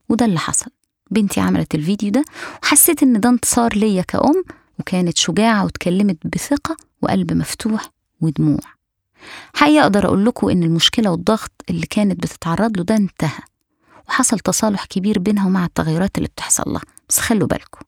وده 0.09 0.25
اللي 0.25 0.39
حصل. 0.39 0.71
بنتي 1.11 1.39
عملت 1.39 1.75
الفيديو 1.75 2.09
ده 2.11 2.23
وحسيت 2.63 3.03
إن 3.03 3.19
ده 3.19 3.29
انتصار 3.29 3.75
ليا 3.75 4.01
كأم 4.01 4.43
وكانت 4.79 5.17
شجاعة 5.17 5.63
واتكلمت 5.63 6.17
بثقة 6.27 6.77
وقلب 7.01 7.33
مفتوح 7.33 7.89
ودموع. 8.21 8.59
حقيقة 9.53 9.81
أقدر 9.83 10.05
أقول 10.05 10.25
لكم 10.25 10.49
إن 10.49 10.63
المشكلة 10.63 11.11
والضغط 11.11 11.51
اللي 11.69 11.85
كانت 11.85 12.23
بتتعرض 12.23 12.77
له 12.77 12.83
ده 12.83 12.95
انتهى 12.95 13.39
وحصل 14.09 14.39
تصالح 14.39 14.85
كبير 14.85 15.19
بينها 15.19 15.45
ومع 15.47 15.65
التغيرات 15.65 16.17
اللي 16.17 16.27
بتحصل 16.27 16.63
لها. 16.67 16.81
بس 17.09 17.19
خلوا 17.19 17.47
بالكم 17.47 17.79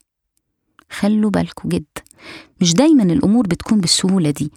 خلوا 0.91 1.29
بالكم 1.29 1.69
جدا 1.69 2.01
مش 2.61 2.73
دايما 2.73 3.03
الأمور 3.03 3.47
بتكون 3.47 3.81
بالسهولة 3.81 4.29
دي. 4.29 4.51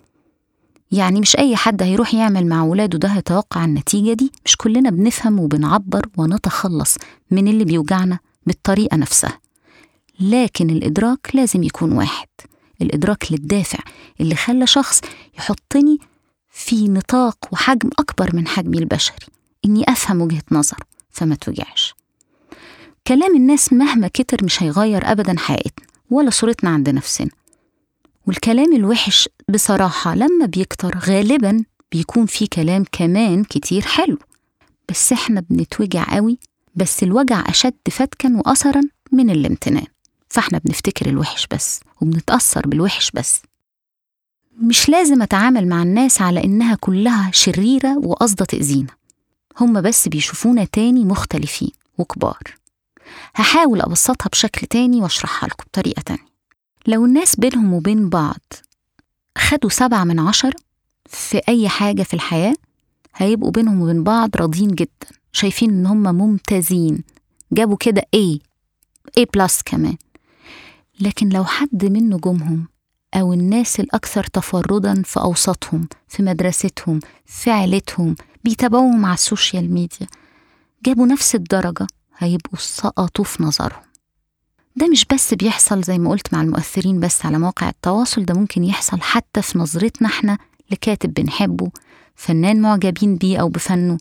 يعني 0.93 1.21
مش 1.21 1.37
أي 1.39 1.57
حد 1.57 1.83
هيروح 1.83 2.15
يعمل 2.15 2.47
مع 2.47 2.63
ولاده 2.63 2.99
ده 2.99 3.09
هيتوقع 3.09 3.65
النتيجة 3.65 4.13
دي. 4.13 4.33
مش 4.45 4.57
كلنا 4.57 4.91
بنفهم 4.91 5.41
وبنعبر 5.41 6.07
ونتخلص 6.17 6.97
من 7.31 7.49
اللي 7.49 7.65
بيوجعنا 7.65 8.19
بالطريقة 8.47 8.97
نفسها. 8.97 9.39
لكن 10.21 10.71
الإدراك 10.71 11.31
لازم 11.35 11.63
يكون 11.63 11.93
واحد 11.93 12.29
الإدراك 12.83 13.33
للدافع 13.33 13.79
اللي 14.21 14.35
خلى 14.35 14.67
شخص 14.67 15.01
يحطني 15.39 15.99
في 16.57 16.89
نطاق 16.89 17.49
وحجم 17.53 17.91
أكبر 17.99 18.37
من 18.37 18.49
حجمي 18.49 18.79
البشري 18.79 19.27
إني 19.65 19.85
أفهم 19.89 20.21
وجهة 20.21 20.43
نظره 20.51 20.81
فما 21.11 21.35
توجعش 21.35 21.95
كلام 23.07 23.37
الناس 23.37 23.73
مهما 23.73 24.09
كتر 24.09 24.45
مش 24.45 24.63
هيغير 24.63 25.11
أبدا 25.13 25.39
حقيقتنا 25.39 25.87
ولا 26.11 26.31
صورتنا 26.31 26.71
عند 26.71 26.91
نفسنا. 26.91 27.31
والكلام 28.27 28.73
الوحش 28.73 29.29
بصراحة 29.49 30.15
لما 30.15 30.47
بيكتر 30.47 30.99
غالبا 30.99 31.65
بيكون 31.93 32.27
فيه 32.27 32.47
كلام 32.53 32.85
كمان 32.93 33.45
كتير 33.45 33.83
حلو. 33.83 34.19
بس 34.89 35.13
إحنا 35.13 35.41
بنتوجع 35.51 36.15
قوي 36.17 36.39
بس 36.75 37.03
الوجع 37.03 37.45
أشد 37.49 37.75
فتكا 37.91 38.37
وأثرا 38.37 38.81
من 39.13 39.31
الامتنان. 39.31 39.87
فإحنا 40.29 40.59
بنفتكر 40.59 41.07
الوحش 41.07 41.47
بس 41.47 41.81
وبنتأثر 42.01 42.67
بالوحش 42.67 43.11
بس. 43.11 43.43
مش 44.59 44.89
لازم 44.89 45.23
أتعامل 45.23 45.69
مع 45.69 45.83
الناس 45.83 46.23
على 46.23 46.45
إنها 46.45 46.75
كلها 46.75 47.31
شريرة 47.33 47.99
وقصدة 47.99 48.45
تأذينا. 48.45 48.91
هما 49.61 49.81
بس 49.81 50.09
بيشوفونا 50.09 50.65
تاني 50.65 51.05
مختلفين 51.05 51.71
وكبار. 51.99 52.43
هحاول 53.35 53.81
أبسطها 53.81 54.29
بشكل 54.29 54.67
تاني 54.67 55.01
وأشرحها 55.01 55.49
لكم 55.49 55.65
بطريقة 55.67 56.03
تانية. 56.03 56.35
لو 56.87 57.05
الناس 57.05 57.37
بينهم 57.37 57.73
وبين 57.73 58.09
بعض 58.09 58.53
خدوا 59.39 59.71
سبعة 59.71 60.05
من 60.05 60.21
عشرة 60.21 60.57
في 61.07 61.41
أي 61.49 61.69
حاجة 61.69 62.03
في 62.03 62.15
الحياة 62.15 62.55
هيبقوا 63.17 63.51
بينهم 63.51 63.81
وبين 63.81 64.05
بعض 64.05 64.37
راضيين 64.37 64.69
جدا. 64.69 65.09
شايفين 65.33 65.71
إن 65.71 65.87
هم 65.87 66.03
ممتازين. 66.15 67.05
جابوا 67.53 67.77
كده 67.77 68.03
A. 68.17 68.39
A 69.21 69.25
بلس 69.35 69.63
كمان. 69.63 69.97
لكن 71.01 71.29
لو 71.29 71.45
حد 71.45 71.85
من 71.85 72.11
نجومهم 72.11 72.69
أو 73.15 73.33
الناس 73.33 73.81
الأكثر 73.81 74.25
تفردا 74.25 75.03
في 75.03 75.21
أوساطهم 75.21 75.89
في 76.09 76.23
مدرستهم 76.23 77.01
في 77.27 77.51
عيلتهم 77.51 78.15
بيتابعوهم 78.45 79.05
على 79.05 79.15
ال 79.15 79.23
social 79.23 79.75
media. 79.75 80.07
جابوا 80.87 81.07
نفس 81.07 81.35
الدرجة 81.35 81.87
هيبقوا 82.19 82.59
سقطوا 82.59 83.25
في 83.25 83.43
نظرهم. 83.43 83.83
ده 84.77 84.89
مش 84.89 85.07
بس 85.13 85.35
بيحصل 85.35 85.83
زي 85.83 85.99
ما 85.99 86.11
قلت 86.11 86.35
مع 86.35 86.43
المؤثرين 86.43 87.01
بس 87.01 87.27
على 87.27 87.39
مواقع 87.39 87.69
التواصل 87.69 88.25
ده 88.25 88.35
ممكن 88.35 88.65
يحصل 88.65 89.01
حتى 89.01 89.43
في 89.43 89.59
نظرتنا 89.59 90.09
إحنا 90.09 90.39
لكاتب 90.71 91.15
بنحبه 91.15 91.71
فنان 92.15 92.61
معجبين 92.61 93.17
بيه 93.17 93.39
أو 93.39 93.49
بفنه 93.49 93.99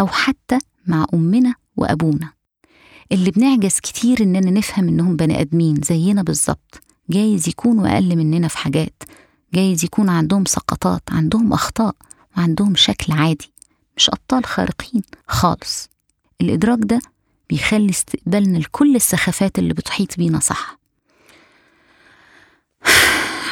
أو 0.00 0.06
حتى 0.06 0.58
مع 0.86 1.06
أمنا 1.14 1.54
وأبونا. 1.76 2.32
اللي 3.12 3.30
بنعجز 3.30 3.80
كتير 3.80 4.22
إننا 4.22 4.50
نفهم 4.50 4.88
إنهم 4.88 5.16
بني 5.16 5.40
آدمين 5.40 5.80
زينا 5.84 6.22
بالظبط. 6.22 6.80
جايز 7.10 7.48
يكونوا 7.48 7.94
أقل 7.94 8.16
مننا 8.16 8.48
في 8.48 8.58
حاجات. 8.58 9.02
جايز 9.54 9.84
يكون 9.84 10.08
عندهم 10.08 10.44
سقطات 10.44 11.02
عندهم 11.10 11.52
أخطاء 11.52 11.94
وعندهم 12.36 12.74
شكل 12.74 13.12
عادي. 13.12 13.52
مش 13.96 14.10
أبطال 14.10 14.44
خارقين 14.44 15.02
خالص. 15.28 15.88
الإدراك 16.40 16.78
ده 16.82 17.00
بيخلي 17.50 17.90
استقبالنا 17.90 18.58
لكل 18.58 18.96
السخافات 18.96 19.58
اللي 19.58 19.74
بتحيط 19.74 20.16
بينا 20.16 20.38
صح. 20.38 20.78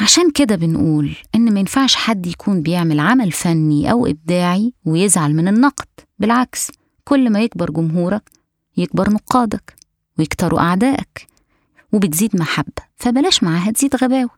عشان 0.01 0.31
كده 0.31 0.55
بنقول 0.55 1.15
إن 1.35 1.53
ما 1.53 1.59
ينفعش 1.59 1.95
حد 1.95 2.27
يكون 2.27 2.61
بيعمل 2.61 2.99
عمل 2.99 3.31
فني 3.31 3.91
أو 3.91 4.05
إبداعي 4.05 4.73
ويزعل 4.85 5.33
من 5.33 5.47
النقد. 5.47 5.87
بالعكس 6.19 6.71
كل 7.03 7.29
ما 7.29 7.41
يكبر 7.41 7.71
جمهورك 7.71 8.29
يكبر 8.77 9.09
نقادك 9.09 9.75
ويكتروا 10.19 10.59
أعدائك. 10.59 11.27
وبتزيد 11.93 12.35
محبة 12.35 12.83
فبلاش 12.97 13.43
معاها 13.43 13.71
تزيد 13.71 13.95
غباوة 13.95 14.29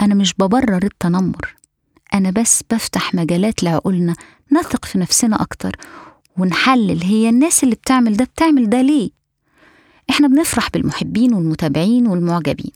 أنا 0.00 0.14
مش 0.14 0.34
ببرر 0.34 0.84
التنمر 0.84 1.54
أنا 2.14 2.30
بس 2.30 2.62
بفتح 2.70 3.14
مجالات 3.14 3.62
لعقولنا 3.62 4.14
نثق 4.52 4.84
في 4.84 4.98
نفسنا 4.98 5.42
أكتر 5.42 5.76
ونحلل 6.38 7.02
هي 7.02 7.28
الناس 7.28 7.64
اللي 7.64 7.74
بتعمل 7.74 8.16
ده 8.16 8.24
بتعمل 8.24 8.70
ده 8.70 8.82
ليه. 8.82 9.10
إحنا 10.10 10.28
بنفرح 10.28 10.70
بالمحبين 10.70 11.34
والمتابعين 11.34 12.06
والمعجبين 12.06 12.70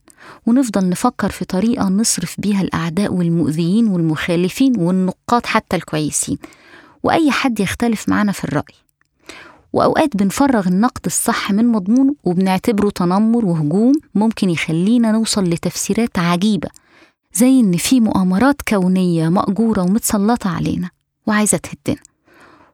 ونفضل 0.47 0.89
نفكر 0.89 1.31
في 1.31 1.45
طريقة 1.45 1.89
نصرف 1.89 2.35
بيها 2.41 2.61
الأعداء 2.63 3.13
والمؤذيين 3.15 3.89
والمخالفين 3.89 4.73
والنقاد 4.81 5.47
حتى 5.47 5.77
الكويسين. 5.77 6.39
وأي 7.03 7.31
حد 7.31 7.61
يختلف 7.61 8.09
معنا 8.09 8.33
في 8.33 8.45
الرأي. 8.45 8.75
وأوقات 9.75 10.17
بنفرغ 10.17 10.69
النقد 10.69 11.01
الصح 11.07 11.53
من 11.53 11.67
مضمونه 11.67 12.15
وبنعتبره 12.25 12.91
تنمر 12.91 13.45
وهجوم 13.45 13.93
ممكن 14.15 14.51
يخلينا 14.51 15.13
نوصل 15.13 15.45
لتفسيرات 15.45 16.19
عجيبة 16.19 16.69
زي 17.35 17.61
إن 17.61 17.77
في 17.77 18.01
مؤامرات 18.01 18.63
كونية 18.69 19.29
مأجورة 19.29 19.83
ومتسلطة 19.83 20.51
علينا 20.51 20.91
وعايزة 21.27 21.59
تهدنا. 21.59 22.03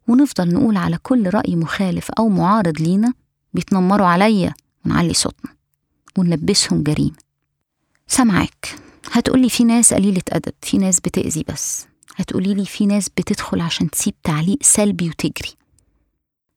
ونفضل 0.08 0.54
نقول 0.54 0.76
على 0.76 0.98
كل 1.02 1.30
رأي 1.34 1.56
مخالف 1.56 2.10
أو 2.10 2.28
معارض 2.28 2.80
لينا 2.80 3.12
بيتنمروا 3.54 4.06
عليا 4.06 4.54
ونعلي 4.86 5.14
صوتنا 5.14 5.50
ونلبسهم 6.18 6.82
جريمة. 6.82 7.16
سامعاك 8.06 8.74
هتقولي 9.12 9.48
في 9.48 9.64
ناس 9.64 9.94
قليلة 9.94 10.22
أدب 10.28 10.52
في 10.62 10.78
ناس 10.78 11.00
بتأذي 11.00 11.44
بس. 11.48 11.86
هتقولي 12.16 12.54
لي 12.54 12.64
في 12.66 12.86
ناس 12.86 13.08
بتدخل 13.08 13.60
عشان 13.60 13.90
تسيب 13.90 14.14
تعليق 14.24 14.58
سلبي 14.62 15.08
وتجري. 15.08 15.59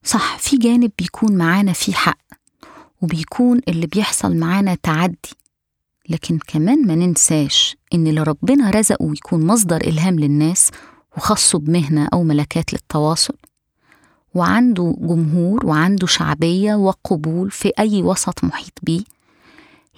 صح 0.03 0.37
في 0.37 0.57
جانب 0.57 0.91
بيكون 0.97 1.35
معانا 1.37 1.73
فيه 1.73 1.93
حق 1.93 2.17
وبيكون 3.01 3.61
اللي 3.67 3.87
بيحصل 3.87 4.35
معانا 4.35 4.75
تعدي 4.83 5.33
لكن 6.09 6.39
كمان 6.47 6.87
ما 6.87 6.95
ننساش 6.95 7.75
إن 7.93 8.07
اللي 8.07 8.23
ربنا 8.23 8.69
رزقه 8.69 9.11
يكون 9.11 9.45
مصدر 9.47 9.77
إلهام 9.81 10.19
للناس 10.19 10.71
وخصه 11.17 11.59
بمهنة 11.59 12.07
أو 12.13 12.23
ملكات 12.23 12.73
للتواصل 12.73 13.35
وعنده 14.35 14.95
جمهور 14.99 15.65
وعنده 15.65 16.07
شعبية 16.07 16.75
وقبول 16.75 17.51
في 17.51 17.71
أي 17.79 18.01
وسط 18.01 18.43
محيط 18.43 18.73
بيه 18.83 19.03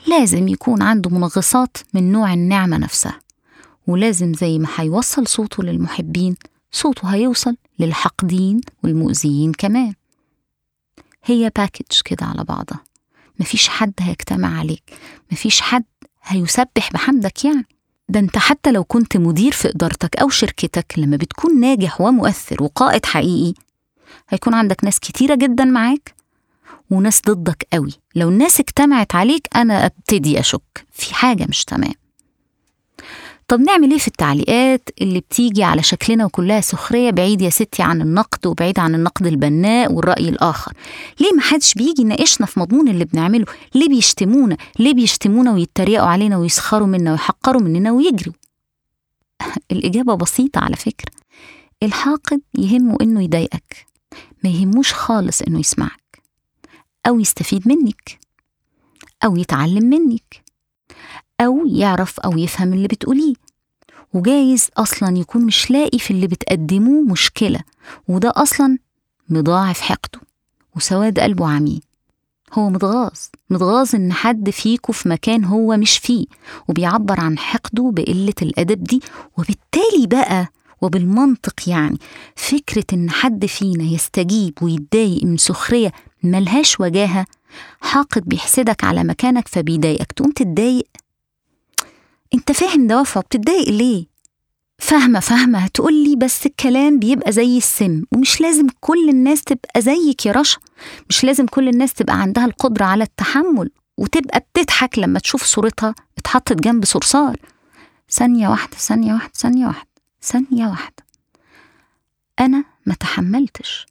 لازم 0.07 0.47
يكون 0.47 0.81
عنده 0.81 1.09
منغصات 1.09 1.77
من 1.93 2.11
نوع 2.11 2.33
النعمة 2.33 2.77
نفسها 2.77 3.19
ولازم 3.87 4.33
زي 4.33 4.59
ما 4.59 4.67
هيوصل 4.75 5.27
صوته 5.27 5.63
للمحبين 5.63 6.35
صوته 6.71 7.07
هيوصل 7.07 7.55
للحاقدين 7.79 8.61
والمؤذيين 8.83 9.51
كمان. 9.51 9.93
هي 11.25 11.51
باكج 11.55 12.01
كده 12.05 12.25
على 12.25 12.43
بعضها. 12.43 12.79
مفيش 13.39 13.67
حد 13.69 13.93
هيجتمع 13.99 14.59
عليك. 14.59 14.83
مفيش 15.31 15.61
حد 15.61 15.83
هيسبح 16.23 16.91
بحمدك 16.93 17.45
يعني. 17.45 17.65
ده 18.09 18.19
انت 18.19 18.37
حتى 18.37 18.71
لو 18.71 18.83
كنت 18.83 19.17
مدير 19.17 19.51
في 19.51 19.69
إدارتك 19.69 20.15
أو 20.15 20.29
شركتك 20.29 20.93
لما 20.97 21.17
بتكون 21.17 21.59
ناجح 21.59 22.01
ومؤثر 22.01 22.63
وقائد 22.63 23.05
حقيقي 23.05 23.53
هيكون 24.29 24.53
عندك 24.53 24.83
ناس 24.83 24.99
كتيرة 24.99 25.35
جدا 25.35 25.65
معاك 25.65 26.15
وناس 26.91 27.21
ضدك 27.21 27.67
قوي. 27.73 27.91
لو 28.15 28.29
الناس 28.29 28.59
اجتمعت 28.59 29.15
عليك 29.15 29.47
أنا 29.55 29.85
أبتدي 29.85 30.39
أشك. 30.39 30.85
في 30.91 31.15
حاجة 31.15 31.45
مش 31.49 31.63
تمام. 31.65 31.93
طب 33.47 33.59
نعمل 33.59 33.91
إيه 33.91 33.97
في 33.97 34.07
التعليقات 34.07 34.89
اللي 35.01 35.19
بتيجي 35.19 35.63
على 35.63 35.83
شكلنا 35.83 36.25
وكلها 36.25 36.61
سخرية 36.61 37.09
بعيد 37.09 37.41
يا 37.41 37.49
ستي 37.49 37.83
عن 37.83 38.01
النقد 38.01 38.47
وبعيد 38.47 38.79
عن 38.79 38.95
النقد 38.95 39.27
البناء 39.27 39.93
والرأي 39.93 40.29
الآخر؟ 40.29 40.73
ليه 41.19 41.33
ما 41.35 41.41
حدش 41.41 41.73
بيجي 41.73 42.01
يناقشنا 42.01 42.47
في 42.47 42.59
مضمون 42.59 42.87
اللي 42.87 43.05
بنعمله؟ 43.05 43.45
ليه 43.75 43.89
بيشتمونا؟ 43.89 44.57
ليه 44.79 44.93
بيشتمونا 44.93 45.53
ويتريقوا 45.53 46.07
علينا 46.07 46.37
ويسخروا 46.37 46.87
منا 46.87 47.11
ويحقروا 47.11 47.61
مننا 47.61 47.91
ويجروا؟ 47.91 48.33
الإجابة 49.71 50.15
بسيطة 50.15 50.59
على 50.59 50.75
فكرة. 50.75 51.11
الحاقد 51.83 52.41
يهمه 52.57 52.97
إنه 53.01 53.23
يضايقك. 53.23 53.85
ما 54.43 54.49
يهموش 54.49 54.93
خالص 54.93 55.41
إنه 55.41 55.59
يسمعك. 55.59 56.21
أو 57.07 57.19
يستفيد 57.19 57.67
منك. 57.67 58.19
أو 59.25 59.37
يتعلم 59.37 59.85
منك. 59.85 60.44
أو 61.41 61.65
يعرف 61.67 62.19
أو 62.19 62.37
يفهم 62.37 62.73
اللي 62.73 62.87
بتقوليه. 62.87 63.33
وجايز 64.13 64.69
أصلا 64.77 65.17
يكون 65.17 65.45
مش 65.45 65.71
لاقي 65.71 65.99
في 65.99 66.11
اللي 66.11 66.27
بتقدموه 66.27 67.01
مشكلة 67.03 67.59
وده 68.07 68.33
أصلا 68.35 68.77
مضاعف 69.29 69.81
حقده. 69.81 70.19
وسواد 70.75 71.19
قلبه 71.19 71.49
عميق 71.49 71.81
هو 72.53 72.69
متغاظ 72.69 73.11
متغاظ 73.49 73.95
إن 73.95 74.13
حد 74.13 74.49
فيكو 74.49 74.91
في 74.93 75.09
مكان 75.09 75.43
هو 75.45 75.77
مش 75.77 75.97
فيه 75.97 76.25
وبيعبر 76.67 77.19
عن 77.19 77.37
حقده 77.37 77.91
بقلة 77.93 78.33
الأدب 78.41 78.83
دي. 78.83 79.01
وبالتالي 79.37 80.07
بقى 80.07 80.47
وبالمنطق 80.81 81.69
يعني 81.69 81.97
فكرة 82.35 82.85
إن 82.93 83.09
حد 83.09 83.45
فينا 83.45 83.83
يستجيب 83.83 84.53
ويتضايق 84.61 85.23
من 85.23 85.37
سخرية 85.37 85.91
ملهاش 86.23 86.79
وجاهة 86.79 87.25
حاقد 87.81 88.23
بيحسدك 88.25 88.83
على 88.83 89.03
مكانك 89.03 89.47
فبيضايقك. 89.47 90.11
تقوم 90.11 90.31
تتضايق 90.31 90.87
انت 92.35 92.51
فاهم 92.51 92.87
دوافعه 92.87 93.23
بتتضايق 93.23 93.69
ليه؟ 93.69 94.05
فاهمة 94.79 95.19
فاهمة. 95.19 95.59
هتقولي 95.59 96.15
بس 96.15 96.45
الكلام 96.45 96.99
بيبقى 96.99 97.31
زي 97.31 97.57
السم 97.57 98.03
ومش 98.11 98.41
لازم 98.41 98.67
كل 98.79 99.09
الناس 99.09 99.41
تبقى 99.41 99.81
زيك 99.81 100.25
يا 100.25 100.31
رشا 100.31 100.59
مش 101.09 101.23
لازم 101.23 101.45
كل 101.45 101.67
الناس 101.69 101.93
تبقى 101.93 102.21
عندها 102.21 102.45
القدرة 102.45 102.85
على 102.85 103.03
التحمل 103.03 103.69
وتبقى 103.97 104.39
بتضحك 104.39 104.99
لما 104.99 105.19
تشوف 105.19 105.43
صورتها 105.43 105.95
اتحطت 106.17 106.53
جنب 106.61 106.85
صرصار. 106.85 107.37
ثانية 108.09 108.47
واحدة 108.49 108.77
ثانية 108.77 109.13
واحدة 109.13 109.31
ثانية 109.35 109.67
واحدة 109.67 109.87
ثانية 110.21 110.67
واحدة. 110.67 111.05
أنا 112.39 112.63
ما 112.85 112.93
تحملتش. 112.93 113.85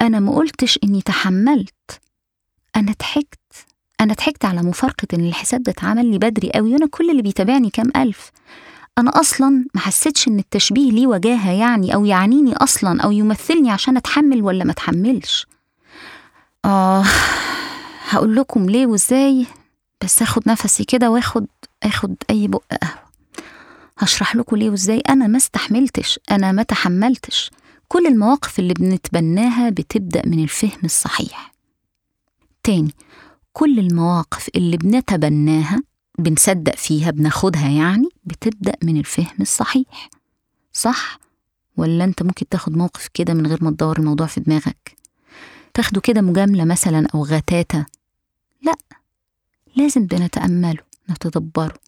أنا 0.00 0.20
ما 0.20 0.32
قلتش 0.32 0.78
إني 0.84 1.02
تحملت. 1.02 2.00
أنا 2.76 2.94
ضحكت. 3.00 3.38
أنا 4.00 4.14
ضحكت 4.14 4.44
على 4.44 4.62
مفارقة 4.62 5.08
إن 5.14 5.28
الحساب 5.28 5.62
ده 5.62 5.72
اتعمل 5.72 6.10
لي 6.10 6.18
بدري 6.18 6.50
قوي 6.50 6.72
وأنا 6.72 6.86
كل 6.86 7.10
اللي 7.10 7.22
بيتابعني 7.22 7.70
كام 7.70 7.92
ألف. 7.96 8.30
أنا 8.98 9.20
أصلا 9.20 9.64
ما 9.74 9.80
حسيتش 9.80 10.28
إن 10.28 10.38
التشبيه 10.38 10.90
ليه 10.90 11.06
وجاهة 11.06 11.50
يعني 11.52 11.94
أو 11.94 12.04
يعنيني 12.04 12.56
أصلا 12.56 13.02
أو 13.02 13.10
يمثلني 13.12 13.70
عشان 13.70 13.96
أتحمل 13.96 14.42
ولا 14.42 14.64
ما 14.64 14.72
أتحملش. 14.72 15.46
آه 16.64 17.04
هقول 18.08 18.36
لكم 18.36 18.70
ليه 18.70 18.86
وإزاي. 18.86 19.46
بس 20.04 20.22
آخد 20.22 20.48
نفسي 20.48 20.84
كده 20.84 21.10
وآخد 21.10 21.46
آخد 21.82 22.14
أي 22.30 22.48
بق 22.48 22.62
قهوة. 22.82 22.98
هشرح 23.98 24.36
لكم 24.36 24.56
ليه 24.56 24.70
وإزاي. 24.70 25.02
أنا 25.08 25.26
ما 25.26 25.36
استحملتش 25.36 26.20
أنا 26.30 26.52
ما 26.52 26.62
تحملتش. 26.62 27.50
كل 27.88 28.06
المواقف 28.06 28.58
اللي 28.58 28.74
بنتبناها 28.74 29.70
بتبدأ 29.70 30.22
من 30.26 30.42
الفهم 30.42 30.80
الصحيح. 30.84 31.52
تاني 32.62 32.94
كل 33.58 33.78
المواقف 33.78 34.48
اللي 34.56 34.76
بنتبناها 34.76 35.82
بنصدق 36.18 36.76
فيها 36.76 37.10
بناخدها 37.10 37.68
يعني 37.68 38.08
بتبدأ 38.24 38.74
من 38.82 38.96
الفهم 38.96 39.36
الصحيح. 39.40 40.10
صح؟ 40.72 41.18
ولا 41.76 42.04
أنت 42.04 42.22
ممكن 42.22 42.48
تاخد 42.48 42.76
موقف 42.76 43.08
كده 43.14 43.34
من 43.34 43.46
غير 43.46 43.64
ما 43.64 43.70
تدور 43.70 43.98
الموضوع 43.98 44.26
في 44.26 44.40
دماغك؟ 44.40 44.96
تاخده 45.74 46.00
كده 46.00 46.20
مجاملة 46.20 46.64
مثلا 46.64 47.06
أو 47.14 47.24
غتاتة؟ 47.24 47.86
لأ. 48.62 48.74
لازم 49.76 50.06
بنتأمله 50.06 50.82
نتدبره. 51.10 51.78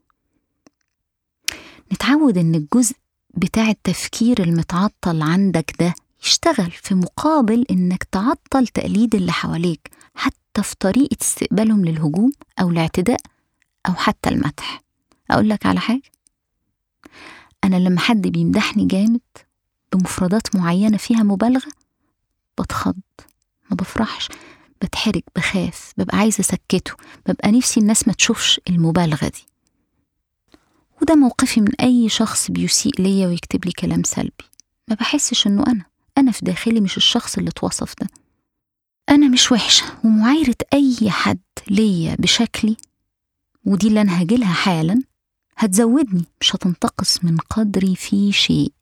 نتعود 1.92 2.38
إن 2.38 2.54
الجزء 2.54 2.96
بتاع 3.34 3.68
التفكير 3.68 4.42
المتعطل 4.42 5.22
عندك 5.22 5.74
ده 5.80 5.94
يشتغل 6.24 6.70
في 6.70 6.94
مقابل 6.94 7.66
إنك 7.70 8.04
تعطل 8.04 8.66
تقليد 8.66 9.14
اللي 9.14 9.32
حواليك 9.32 9.90
في 10.62 10.74
طريقة 10.78 11.16
استقبالهم 11.22 11.84
للهجوم 11.84 12.32
أو 12.60 12.70
الاعتداء 12.70 13.20
أو 13.88 13.94
حتى 13.94 14.28
المدح. 14.28 14.80
أقول 15.30 15.48
لك 15.48 15.66
على 15.66 15.80
حاجة. 15.80 16.02
أنا 17.64 17.76
لما 17.76 18.00
حد 18.00 18.22
بيمدحني 18.22 18.86
جامد 18.86 19.20
بمفردات 19.92 20.56
معينة 20.56 20.96
فيها 20.96 21.22
مبالغة 21.22 21.72
بتخض 22.60 22.96
ما 23.70 23.76
بفرحش 23.76 24.28
بتحرج 24.82 25.22
بخاف 25.36 25.92
ببقى 25.96 26.18
عايزة 26.18 26.40
أسكته 26.40 26.92
ببقى 27.26 27.50
نفسي 27.52 27.80
الناس 27.80 28.08
ما 28.08 28.12
تشوفش 28.14 28.60
المبالغة 28.68 29.28
دي. 29.28 29.46
وده 31.02 31.14
موقفي 31.14 31.60
من 31.60 31.74
أي 31.80 32.08
شخص 32.08 32.50
بيسيء 32.50 32.92
ليا 33.02 33.26
ويكتب 33.26 33.64
لي 33.64 33.72
كلام 33.72 34.02
سلبي. 34.02 34.44
ما 34.88 34.94
بحسش 34.94 35.46
إنه 35.46 35.62
أنا 35.66 35.84
أنا 36.18 36.32
في 36.32 36.44
داخلي 36.44 36.80
مش 36.80 36.96
الشخص 36.96 37.38
اللي 37.38 37.50
اتوصف 37.50 37.94
ده. 38.00 38.08
أنا 39.10 39.28
مش 39.28 39.52
وحشة 39.52 39.84
ومعايرة 40.04 40.56
أي 40.74 41.10
حد 41.10 41.38
ليا 41.70 42.14
بشكلي 42.18 42.76
ودي 43.64 43.88
اللي 43.88 44.00
أنا 44.00 44.22
هجيلها 44.22 44.52
حالا 44.52 45.02
هتزودني 45.56 46.24
مش 46.40 46.56
هتنتقص 46.56 47.24
من 47.24 47.36
قدري 47.38 47.96
في 47.96 48.32
شيء. 48.32 48.72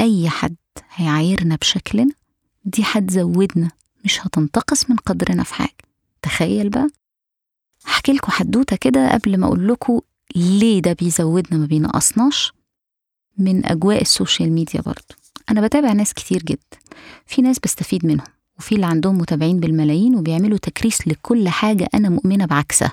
أي 0.00 0.28
حد 0.30 0.56
هيعايرنا 0.94 1.56
بشكلنا 1.56 2.12
دي 2.64 2.82
هتزودنا 2.86 3.70
مش 4.04 4.26
هتنتقص 4.26 4.90
من 4.90 4.96
قدرنا 4.96 5.42
في 5.44 5.54
حاجة. 5.54 5.76
تخيل 6.22 6.70
بقى. 6.70 6.88
هحكي 7.84 8.12
لكم 8.12 8.32
حدوتة 8.32 8.76
كده 8.76 9.12
قبل 9.12 9.38
ما 9.40 9.46
أقول 9.46 9.68
لكم 9.68 10.00
ليه 10.36 10.82
ده 10.82 10.92
بيزودنا 10.92 11.58
ما 11.58 11.66
بينقصناش 11.66 12.52
من 13.38 13.66
أجواء 13.66 14.00
ال 14.02 14.09
social 14.09 14.52
media 14.52 14.80
برضو. 14.80 15.14
أنا 15.50 15.60
بتابع 15.60 15.92
ناس 15.92 16.14
كتير 16.14 16.42
جدا. 16.42 16.78
في 17.26 17.42
ناس 17.42 17.58
بستفيد 17.58 18.06
منهم. 18.06 18.26
وفي 18.58 18.74
اللي 18.74 18.86
عندهم 18.86 19.18
متابعين 19.18 19.60
بالملايين 19.60 20.14
وبيعملوا 20.16 20.58
تكريس 20.58 21.08
لكل 21.08 21.48
حاجة 21.48 21.88
أنا 21.94 22.08
مؤمنة 22.08 22.46
بعكسها. 22.46 22.92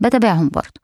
بتابعهم 0.00 0.48
برضه 0.48 0.80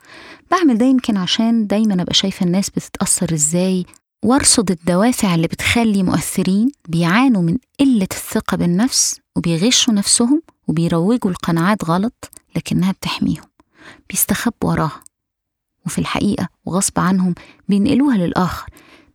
بعمل 0.50 0.78
ده 0.78 0.86
يمكن 0.86 1.16
عشان 1.16 1.66
دايما 1.66 2.02
أبقى 2.02 2.14
شايفة 2.14 2.46
الناس 2.46 2.70
بتتأثر 2.70 3.34
إزاي 3.34 3.86
وأرصد 4.24 4.70
الدوافع 4.70 5.34
اللي 5.34 5.46
بتخلي 5.46 6.02
مؤثرين 6.02 6.72
بيعانوا 6.88 7.42
من 7.42 7.56
قلة 7.80 8.08
الثقة 8.12 8.56
بالنفس 8.56 9.20
وبيغشوا 9.36 9.94
نفسهم 9.94 10.42
وبيروجوا 10.68 11.30
القناعات 11.30 11.84
غلط 11.84 12.30
لكنها 12.56 12.92
بتحميهم. 12.92 13.44
بيستخبوا 14.10 14.70
وراها. 14.70 15.00
وفي 15.86 15.98
الحقيقة 15.98 16.48
وغصب 16.64 16.98
عنهم 17.00 17.34
بينقلوها 17.68 18.16
للآخر. 18.16 18.66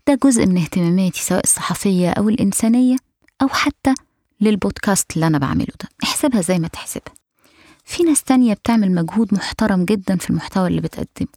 ده 0.08 0.20
جزء 0.24 0.46
من 0.46 0.58
اهتماماتي 0.58 1.22
سواء 1.22 1.44
الصحفية 1.44 2.10
أو 2.10 2.30
الإنسانية 2.30 2.96
أو 3.42 3.48
حتى 3.48 3.94
للبودكاست 4.42 5.16
اللي 5.16 5.28
أنا 5.28 5.38
بعمله 5.38 5.74
ده. 5.82 5.90
احسبها 6.04 6.42
زي 6.42 6.60
ما 6.60 6.68
تحسبها. 6.68 7.14
في 7.86 8.04
ناس 8.04 8.24
تانية 8.24 8.54
بتعمل 8.54 8.92
مجهود 8.92 9.34
محترم 9.34 9.86
جدا 9.86 10.18
في 10.18 10.30
المحتوى 10.30 10.68
اللي 10.68 10.82
بتقدمه. 10.82 11.28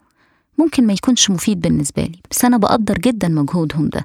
ممكن 0.59 0.87
ما 0.87 0.93
يكونش 0.93 1.31
مفيد 1.31 1.61
بالنسبة 1.61 2.03
لي 2.03 2.19
بس 2.31 2.45
أنا 2.45 2.57
بقدر 2.57 2.99
جدا 2.99 3.29
مجهودهم 3.29 3.89
ده. 3.89 4.05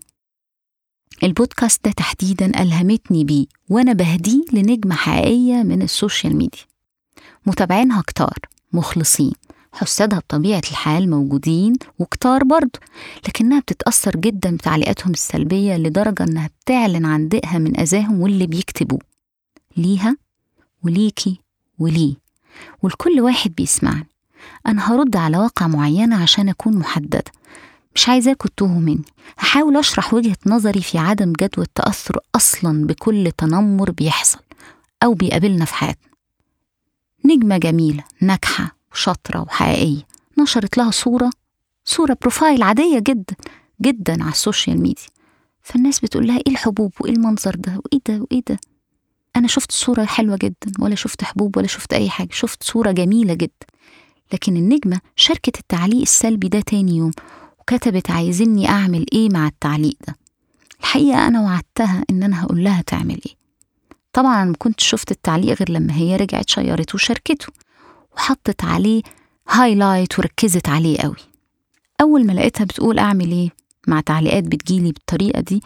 البودكاست 1.24 1.86
ده 1.86 1.92
تحديدا 1.92 2.62
ألهمتني 2.62 3.24
بيه 3.24 3.46
وأنا 3.70 3.94
بهديه 3.94 4.46
لنجمة 4.54 4.96
حقيقية 4.96 5.64
من 5.64 5.82
ال 5.82 5.89
social 5.89 6.36
media. 6.36 6.62
متابعينها 7.46 8.02
كتار 8.02 8.38
مخلصين. 8.74 9.34
حسادها 9.76 10.20
بطبيعة 10.20 10.62
الحال 10.72 11.10
موجودين 11.10 11.74
وكتار 12.00 12.44
برضه 12.44 12.80
لكنها 13.28 13.60
بتتأثر 13.60 14.16
جدا 14.16 14.56
بتعليقاتهم 14.56 15.12
السلبية 15.14 15.78
لدرجة 15.78 16.24
إنها 16.24 16.50
بتعلن 16.62 17.06
عن 17.06 17.30
ضيقها 17.30 17.58
من 17.58 17.80
أذاهم 17.80 18.22
واللي 18.22 18.48
بيكتبوه. 18.48 19.00
ليها 19.78 20.18
وليكي 20.84 21.40
وليه. 21.80 22.16
ولكل 22.82 23.22
واحد 23.22 23.56
بيسمعني. 23.56 24.08
أنا 24.68 24.92
هرد 24.92 25.16
على 25.16 25.38
واقعة 25.38 25.68
معينة 25.68 26.22
عشان 26.22 26.50
أكون 26.50 26.78
محددة. 26.78 27.24
مش 27.96 28.10
عايزاكوا 28.10 28.50
تتوهوا 28.50 28.80
مني. 28.80 29.06
هحاول 29.38 29.78
أشرح 29.78 30.14
وجهة 30.14 30.38
نظري 30.46 30.82
في 30.82 30.98
عدم 30.98 31.34
جدوى 31.34 31.66
التأثر 31.66 32.20
أصلا 32.36 32.88
بكل 32.88 33.32
تنمر 33.38 33.92
بيحصل 33.92 34.40
أو 35.04 35.14
بيقابلنا 35.14 35.66
في 35.66 35.74
حياتنا. 35.74 36.10
نجمة 37.26 37.58
جميلة 37.58 38.04
ناجحة. 38.22 38.75
وشاطرة 39.00 39.42
وحقيقية. 39.42 40.02
نشرت 40.40 40.78
لها 40.78 40.92
صورة 40.92 41.30
صورة 41.86 42.18
profile 42.22 42.64
عادية 42.64 43.00
جدا 43.00 43.36
جدا 43.82 44.24
على 44.24 44.32
ال 44.32 44.38
social 44.38 44.80
media. 44.82 45.04
فالناس 45.62 46.00
بتقول 46.00 46.28
لها 46.28 46.38
إيه 46.38 46.52
الحبوب 46.52 46.94
وإيه 47.00 47.12
المنظر 47.14 47.56
ده 47.56 47.82
وإيه 47.86 48.00
ده 48.08 48.22
وإيه 48.32 48.42
ده؟ 48.50 48.60
أنا 49.36 49.48
شفت 49.48 49.72
صورة 49.72 50.06
حلوة 50.06 50.38
جدا 50.42 50.72
ولا 50.80 50.96
شفت 50.96 51.24
حبوب 51.24 51.58
ولا 51.58 51.68
شفت 51.68 51.94
أي 51.94 52.10
حاجة 52.10 52.30
شفت 52.32 52.64
صورة 52.64 52.92
جميلة 52.92 53.34
جدا 53.34 53.66
لكن 54.34 54.58
النجمة 54.58 55.00
شاركت 55.16 55.60
التعليق 55.60 56.02
السلبي 56.02 56.48
ده 56.48 56.60
تاني 56.60 56.98
يوم 56.98 57.12
وكتبت 57.60 58.12
عايزيني 58.12 58.70
أعمل 58.70 59.06
إيه 59.14 59.30
مع 59.30 59.48
التعليق 59.48 59.98
ده. 60.08 60.16
الحقيقة 60.80 61.28
أنا 61.28 61.42
وعدتها 61.42 62.04
إن 62.10 62.24
أنا 62.24 62.44
هقول 62.44 62.64
لها 62.64 62.82
تعمل 62.82 63.20
إيه. 63.26 63.34
طبعا 64.14 64.46
ما 64.46 64.54
كنت 64.60 64.80
شفت 64.80 65.12
التعليق 65.12 65.58
غير 65.60 65.72
لما 65.72 65.94
هي 65.96 66.16
رجعت 66.16 66.50
شيرته 66.50 66.96
وشاركته. 66.96 67.48
وحطت 68.16 68.64
عليه 68.64 69.02
هايلايت 69.50 70.20
وركزت 70.20 70.70
عليه 70.70 70.98
قوي. 70.98 71.16
أول 72.02 72.26
ما 72.26 72.34
لقيتها 72.34 72.64
بتقول 72.64 73.00
أعمل 73.00 73.32
إيه 73.32 73.50
مع 73.88 74.02
تعليقات 74.02 74.44
بتجيلي 74.44 74.92
بالطريقة 74.92 75.42
دي؟ 75.42 75.62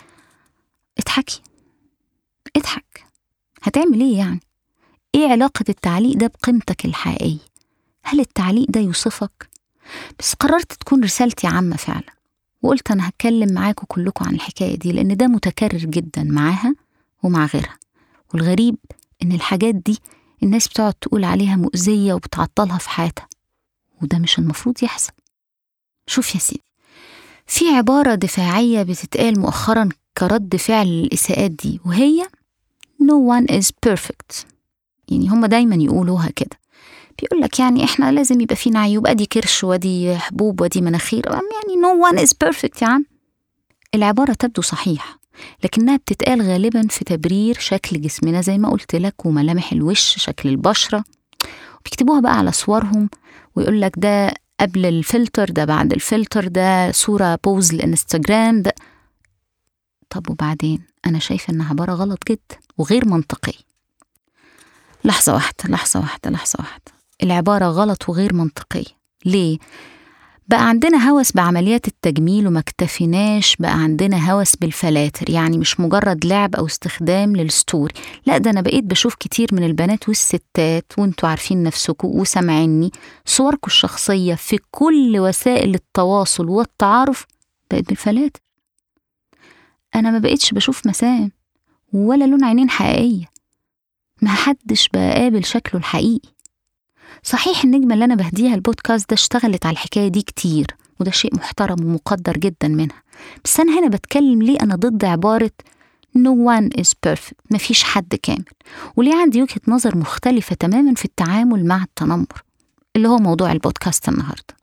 اضحكي. 1.00 1.42
اضحك. 2.58 3.04
هتعمل 3.64 4.02
إيه 4.02 4.18
يعني؟ 4.18 4.40
إيه 5.16 5.28
علاقة 5.28 5.66
التعليق 5.70 6.18
ده 6.18 6.28
بقيمتك 6.28 6.86
الحقيقية؟ 6.86 7.38
هل 8.04 8.20
التعليق 8.20 8.66
ده 8.70 8.80
يوصفك؟ 8.80 9.50
بس 10.20 10.34
قررت 10.34 10.74
تكون 10.74 11.04
رسالتي 11.04 11.48
عامة 11.48 11.76
فعلا. 11.78 12.14
وقلت 12.62 12.92
أنا 12.92 13.10
هتكلم 13.10 13.54
معاكم 13.54 13.86
كلكم 13.88 14.26
عن 14.26 14.36
الحكاية 14.36 14.76
دي 14.76 14.92
لأن 14.92 15.18
ده 15.18 15.28
متكرر 15.28 15.78
جدا 15.78 16.24
معاها 16.24 16.76
ومع 17.24 17.46
غيرها. 17.46 17.78
والغريب 18.34 18.76
إن 19.24 19.32
الحاجات 19.32 19.76
دي 19.76 20.00
الناس 20.44 20.68
بتقعد 20.68 20.94
تقول 20.94 21.24
عليها 21.24 21.56
مؤذية 21.56 22.14
وبتعطلها 22.14 22.78
في 22.78 22.90
حياتها. 22.90 23.28
وده 24.02 24.18
مش 24.20 24.40
المفروض 24.40 24.84
يحصل. 24.84 25.12
شوف 26.08 26.36
يا 26.36 26.40
سيدي 26.40 26.64
في 27.48 27.66
عبارة 27.70 28.16
دفاعية 28.16 28.84
بتتقال 28.84 29.40
مؤخرا 29.40 29.90
كرد 30.18 30.56
فعل 30.56 30.88
للإساءات 30.88 31.52
دي 31.52 31.80
وهي 31.86 32.28
no 33.04 33.40
one 33.40 33.52
is 33.56 33.66
perfect. 33.90 34.46
يعني 35.08 35.30
هم 35.30 35.46
دايما 35.46 35.76
يقولوها 35.76 36.30
كده. 36.36 36.60
بيقول 37.22 37.42
لك 37.42 37.60
يعني 37.60 37.84
إحنا 37.84 38.12
لازم 38.12 38.42
يبقى 38.42 38.56
فينا 38.56 38.80
عيوب 38.80 39.08
ادي 39.08 39.26
كرش 39.26 39.64
وادي 39.64 40.18
حبوب 40.18 40.62
وادي 40.62 40.82
مناخير. 40.82 41.26
يعني 41.30 41.42
no 41.84 42.10
one 42.12 42.26
is 42.26 42.30
perfect 42.48 42.82
يا 42.82 42.88
عم. 42.88 43.06
العبارة 43.96 44.34
تبدو 44.34 44.62
صحيح 44.62 45.19
لكنها 45.64 45.98
بتتقال 45.98 46.42
غالبا 46.42 46.88
في 46.88 47.06
تبرير 47.06 47.60
شكل 47.60 48.02
جسمنا 48.02 48.42
زي 48.42 48.58
ما 48.58 48.70
قلت 48.70 48.96
لك 48.96 49.26
وملامح 49.26 49.72
الوش 49.72 50.00
شكل 50.18 50.50
البشرة. 50.50 51.04
بيكتبوها 51.86 52.20
بقى 52.20 52.38
على 52.38 52.52
صورهم 52.52 53.10
ويقول 53.56 53.82
لك 53.82 53.92
ده 53.98 54.34
قبل 54.60 54.86
الفلتر 54.86 55.50
ده 55.50 55.66
بعد 55.66 55.94
الفلتر 55.94 56.48
ده 56.48 56.92
صورة 56.92 57.40
pose 57.44 57.74
ال 57.74 57.83
Instagram 57.83 58.62
ده 58.62 58.76
طب 60.10 60.30
وبعدين؟ 60.30 60.84
أنا 61.06 61.20
شايفة 61.20 61.54
إنها 61.54 61.70
عبارة 61.70 61.94
غلط 61.94 62.20
جدا 62.30 62.60
وغير 62.78 63.06
منطقية. 63.08 63.60
لحظة 65.06 65.34
واحدة 65.34 65.56
لحظة 65.70 66.00
واحدة 66.00 66.30
لحظة 66.32 66.56
واحدة. 66.60 66.92
العبارة 67.24 67.66
غلط 67.66 68.10
وغير 68.10 68.34
منطقية. 68.34 69.00
ليه؟ 69.26 69.58
بقى 70.50 70.70
عندنا 70.70 71.10
هوس 71.10 71.32
بعمليات 71.32 71.88
التجميل 71.88 72.48
وما 72.48 72.60
اكتفيناش 72.60 73.56
بقى 73.56 73.72
عندنا 73.74 74.32
هوس 74.32 74.56
بالفلاتر 74.56 75.30
يعني 75.30 75.58
مش 75.58 75.80
مجرد 75.80 76.26
لعب 76.26 76.56
أو 76.56 76.66
استخدام 76.66 77.36
لل 77.36 77.53
story 77.53 77.94
لا 78.26 78.38
ده 78.38 78.50
أنا 78.50 78.62
بقيت 78.62 78.84
بشوف 78.84 79.16
كتير 79.16 79.48
من 79.52 79.64
البنات 79.64 80.08
والستات 80.10 80.86
وانتوا 80.98 81.30
عارفين 81.30 81.64
نفسكم 81.64 82.08
وسامعيني 82.08 82.92
صوركم 83.26 83.68
الشخصية 83.68 84.36
في 84.36 84.60
كل 84.72 85.16
وسائل 85.20 85.76
التواصل 85.76 86.50
والتعارف 86.50 87.26
بقت 87.72 87.88
بالفلاتر. 87.90 88.40
أنا 89.96 90.12
ما 90.12 90.20
بقيتش 90.20 90.52
بشوف 90.54 90.88
مسام 90.88 91.32
ولا 91.94 92.26
لون 92.26 92.44
عينين 92.44 92.70
حقيقية. 92.70 93.26
ما 94.22 94.30
حدش 94.30 94.90
بقى 94.94 95.14
قابل 95.14 95.46
شكله 95.46 95.80
الحقيقي. 95.80 96.30
صحيح 97.24 97.64
النجمة 97.64 97.94
اللي 97.94 98.06
أنا 98.06 98.16
بهديها 98.16 98.56
البودكاست 98.56 99.10
ده 99.10 99.14
اشتغلت 99.14 99.66
على 99.66 99.74
الحكاية 99.74 100.08
دي 100.08 100.22
كتير 100.22 100.68
وده 101.00 101.12
شيء 101.12 101.36
محترم 101.36 101.86
ومقدر 101.86 102.38
جدا 102.38 102.68
منها. 102.68 103.04
بس 103.44 103.60
أنا 103.60 103.80
هنا 103.80 103.88
بتكلم 103.88 104.42
ليه 104.42 104.58
أنا 104.62 104.76
ضد 104.76 105.06
عبارة 105.06 105.52
no 106.18 106.32
one 106.32 106.82
is 106.82 106.90
perfect 107.08 107.34
مفيش 107.52 107.84
حد 107.84 108.16
كامل. 108.24 108.46
وليه 108.96 109.16
عندي 109.16 109.42
وجهة 109.42 109.62
نظر 109.68 109.98
مختلفة 109.98 110.56
تماما 110.56 110.94
في 110.94 111.06
التعامل 111.06 111.66
مع 111.66 111.84
التنمر 111.84 112.44
اللي 112.96 113.08
هو 113.08 113.18
موضوع 113.18 113.52
البودكاست 113.52 114.10
النهاردة. 114.10 114.56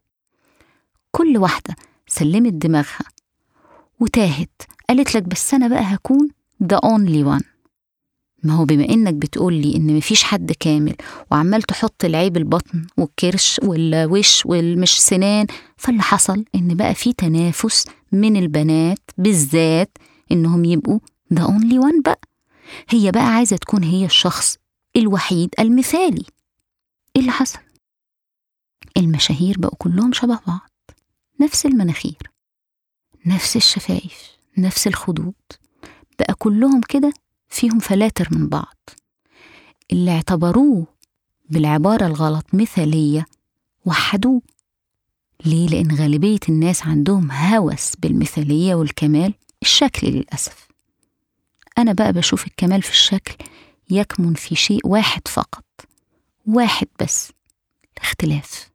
كل 1.11 1.37
واحدة 1.39 1.77
سلمت 2.07 2.53
دماغها 2.53 3.05
وتاهت 4.01 4.63
قالت 4.89 5.15
لك 5.15 5.23
بس 5.23 5.55
أنا 5.55 5.69
بقى 5.69 5.83
هكون 5.83 6.29
the 6.65 6.77
only 6.77 7.39
one. 7.41 7.56
ما 8.47 8.55
هو 8.55 8.65
بما 8.65 8.89
إنك 8.89 9.15
بتقول 9.15 9.55
لي 9.55 9.77
إن 9.77 9.97
مفيش 9.97 10.23
حد 10.23 10.53
كامل 10.53 10.97
وعمال 11.31 11.63
تحط 11.63 12.05
العيب 12.05 12.37
البطن 12.37 12.87
والكرش 12.97 13.61
والوش 13.65 14.47
والمش 14.47 15.01
سنان 15.01 15.47
فاللي 15.77 16.03
حصل 16.03 16.45
إن 16.55 16.75
بقى 16.75 16.95
في 16.95 17.13
تنافس 17.13 17.85
من 18.13 18.37
البنات 18.37 18.99
بالذات 19.19 19.99
إنهم 20.33 20.65
يبقوا 20.65 20.99
the 21.35 21.39
only 21.43 21.81
one 21.83 22.03
بقى. 22.05 22.21
هي 22.89 23.11
بقى 23.11 23.27
عايزة 23.27 23.57
تكون 23.57 23.85
هي 23.85 24.05
الشخص 24.05 24.57
الوحيد 24.97 25.49
المثالي. 25.59 26.25
إيه 27.17 27.21
اللي 27.23 27.33
حصل؟ 27.33 27.59
المشاهير 28.97 29.59
بقوا 29.59 29.77
كلهم 29.79 30.13
شبه 30.13 30.39
بعض. 30.47 30.71
نفس 31.41 31.67
المناخير 31.67 32.19
نفس 33.27 33.57
الشفايف 33.57 34.31
نفس 34.59 34.87
الخدود. 34.87 35.35
بقى 36.19 36.35
كلهم 36.35 36.81
كده 36.89 37.13
فيهم 37.57 37.79
فلاتر 37.79 38.29
من 38.33 38.49
بعض. 38.49 38.77
اللي 39.93 40.11
اعتبروه 40.11 40.87
بالعبارة 41.51 42.07
الغلط 42.07 42.45
مثالية 42.53 43.27
وحدوه. 43.85 44.43
ليه؟ 45.45 45.69
لأن 45.69 45.95
غالبية 45.95 46.39
الناس 46.49 46.87
عندهم 46.87 47.31
هوس 47.33 47.97
بالمثالية 47.97 48.75
والكمال 48.75 49.35
الشكل 49.63 50.07
للأسف. 50.07 50.69
أنا 51.79 51.93
بقى 51.93 52.13
بشوف 52.13 52.47
الكمال 52.47 52.83
في 52.83 52.91
الشكل 52.91 53.45
يكمن 53.91 54.35
في 54.35 54.55
شيء 54.55 54.87
واحد 54.87 55.29
فقط. 55.29 55.65
واحد 56.47 56.87
بس. 57.03 57.33
الاختلاف. 57.97 58.71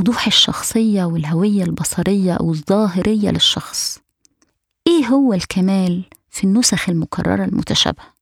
وضوح 0.00 0.26
الشخصية 0.26 1.04
والهوية 1.04 1.64
البصرية 1.64 2.32
أو 2.32 2.50
الظاهرية 2.50 3.30
للشخص. 3.30 3.98
إيه 4.86 5.06
هو 5.06 5.32
الكمال 5.32 6.04
في 6.32 6.44
النسخ 6.44 6.88
المكررة 6.88 7.44
المتشابهة. 7.44 8.12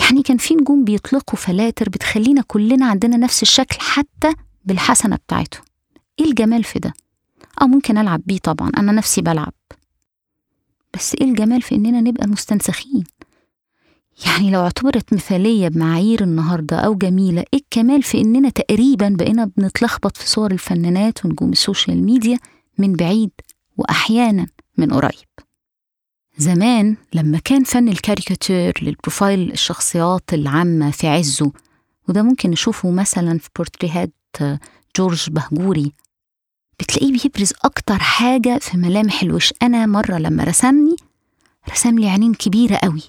يعني 0.00 0.22
كان 0.22 0.36
في 0.36 0.54
نجوم 0.54 0.84
بيطلقوا 0.84 1.36
فلاتر 1.38 1.88
بتخلينا 1.88 2.42
كلنا 2.46 2.86
عندنا 2.86 3.16
نفس 3.16 3.42
الشكل 3.42 3.76
حتى 3.80 4.32
بالحسنة 4.64 5.16
بتاعته 5.16 5.58
إيه 6.20 6.26
الجمال 6.26 6.64
في 6.64 6.78
ده؟ 6.78 6.92
آه 7.62 7.64
ممكن 7.66 7.98
ألعب 7.98 8.22
بيه 8.26 8.38
طبعا 8.38 8.70
أنا 8.78 8.92
نفسي 8.92 9.22
بلعب. 9.22 9.52
بس 10.94 11.14
إيه 11.14 11.24
الجمال 11.26 11.62
في 11.62 11.74
إننا 11.74 12.00
نبقى 12.00 12.26
مستنسخين؟ 12.26 13.04
يعني 14.26 14.50
لو 14.50 14.60
اعتبرت 14.60 15.12
مثالية 15.14 15.68
بمعايير 15.68 16.22
النهاردة 16.22 16.76
أو 16.76 16.94
جميلة 16.94 17.44
إيه 17.54 17.58
الكمال 17.60 18.02
في 18.02 18.20
إننا 18.20 18.48
تقريبا 18.50 19.08
بقينا 19.08 19.50
بنتلخبط 19.56 20.16
في 20.16 20.28
صور 20.28 20.50
الفنانات 20.52 21.24
ونجوم 21.24 21.50
ال 21.52 21.59
social 21.59 22.02
media 22.04 22.38
من 22.78 22.92
بعيد 22.92 23.30
وأحيانا 23.76 24.46
من 24.78 24.92
قريب؟ 24.92 25.28
زمان 26.40 26.96
لما 27.14 27.38
كان 27.38 27.64
فن 27.64 27.88
الكاريكاتير 27.88 28.72
للبروفايل 28.82 29.52
الشخصيات 29.52 30.34
العامة 30.34 30.90
في 30.90 31.08
عزه 31.08 31.52
وده 32.08 32.22
ممكن 32.22 32.50
نشوفه 32.50 32.90
مثلا 32.90 33.38
في 33.38 33.48
بورتريهات 33.56 34.12
جورج 34.96 35.30
بهجوري 35.30 35.92
بتلاقيه 36.80 37.12
بيبرز 37.12 37.52
أكتر 37.64 37.98
حاجة 37.98 38.58
في 38.58 38.76
ملامح 38.76 39.22
الوش. 39.22 39.52
أنا 39.62 39.86
مرة 39.86 40.18
لما 40.18 40.44
رسمني 40.44 40.96
رسم 41.70 41.98
لي 41.98 42.08
عينين 42.08 42.34
كبيرة 42.34 42.76
قوي 42.76 43.02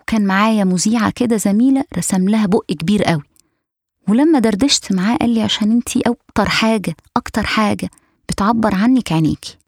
وكان 0.00 0.26
معايا 0.26 0.64
مذيعة 0.64 1.10
كده 1.10 1.36
زميلة 1.36 1.84
رسم 1.98 2.28
لها 2.28 2.46
بق 2.46 2.64
كبير 2.72 3.04
قوي. 3.04 3.22
ولما 4.08 4.38
دردشت 4.38 4.92
معاه 4.92 5.16
قال 5.16 5.30
لي 5.30 5.42
عشان 5.42 5.70
أنتي 5.70 6.02
أكتر 6.06 6.48
حاجة 6.48 6.96
أكتر 7.16 7.46
حاجة 7.46 7.90
بتعبر 8.28 8.74
عنك 8.74 9.12
عينيكي. 9.12 9.58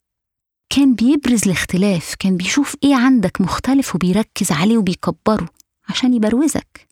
كان 0.71 0.95
بيبرز 0.95 1.45
الاختلاف 1.47 2.15
كان 2.19 2.37
بيشوف 2.37 2.77
إيه 2.85 2.95
عندك 2.95 3.41
مختلف 3.41 3.95
وبيركز 3.95 4.53
عليه 4.53 4.79
وبيكبره 4.79 5.49
عشان 5.89 6.15
يبروزك 6.15 6.89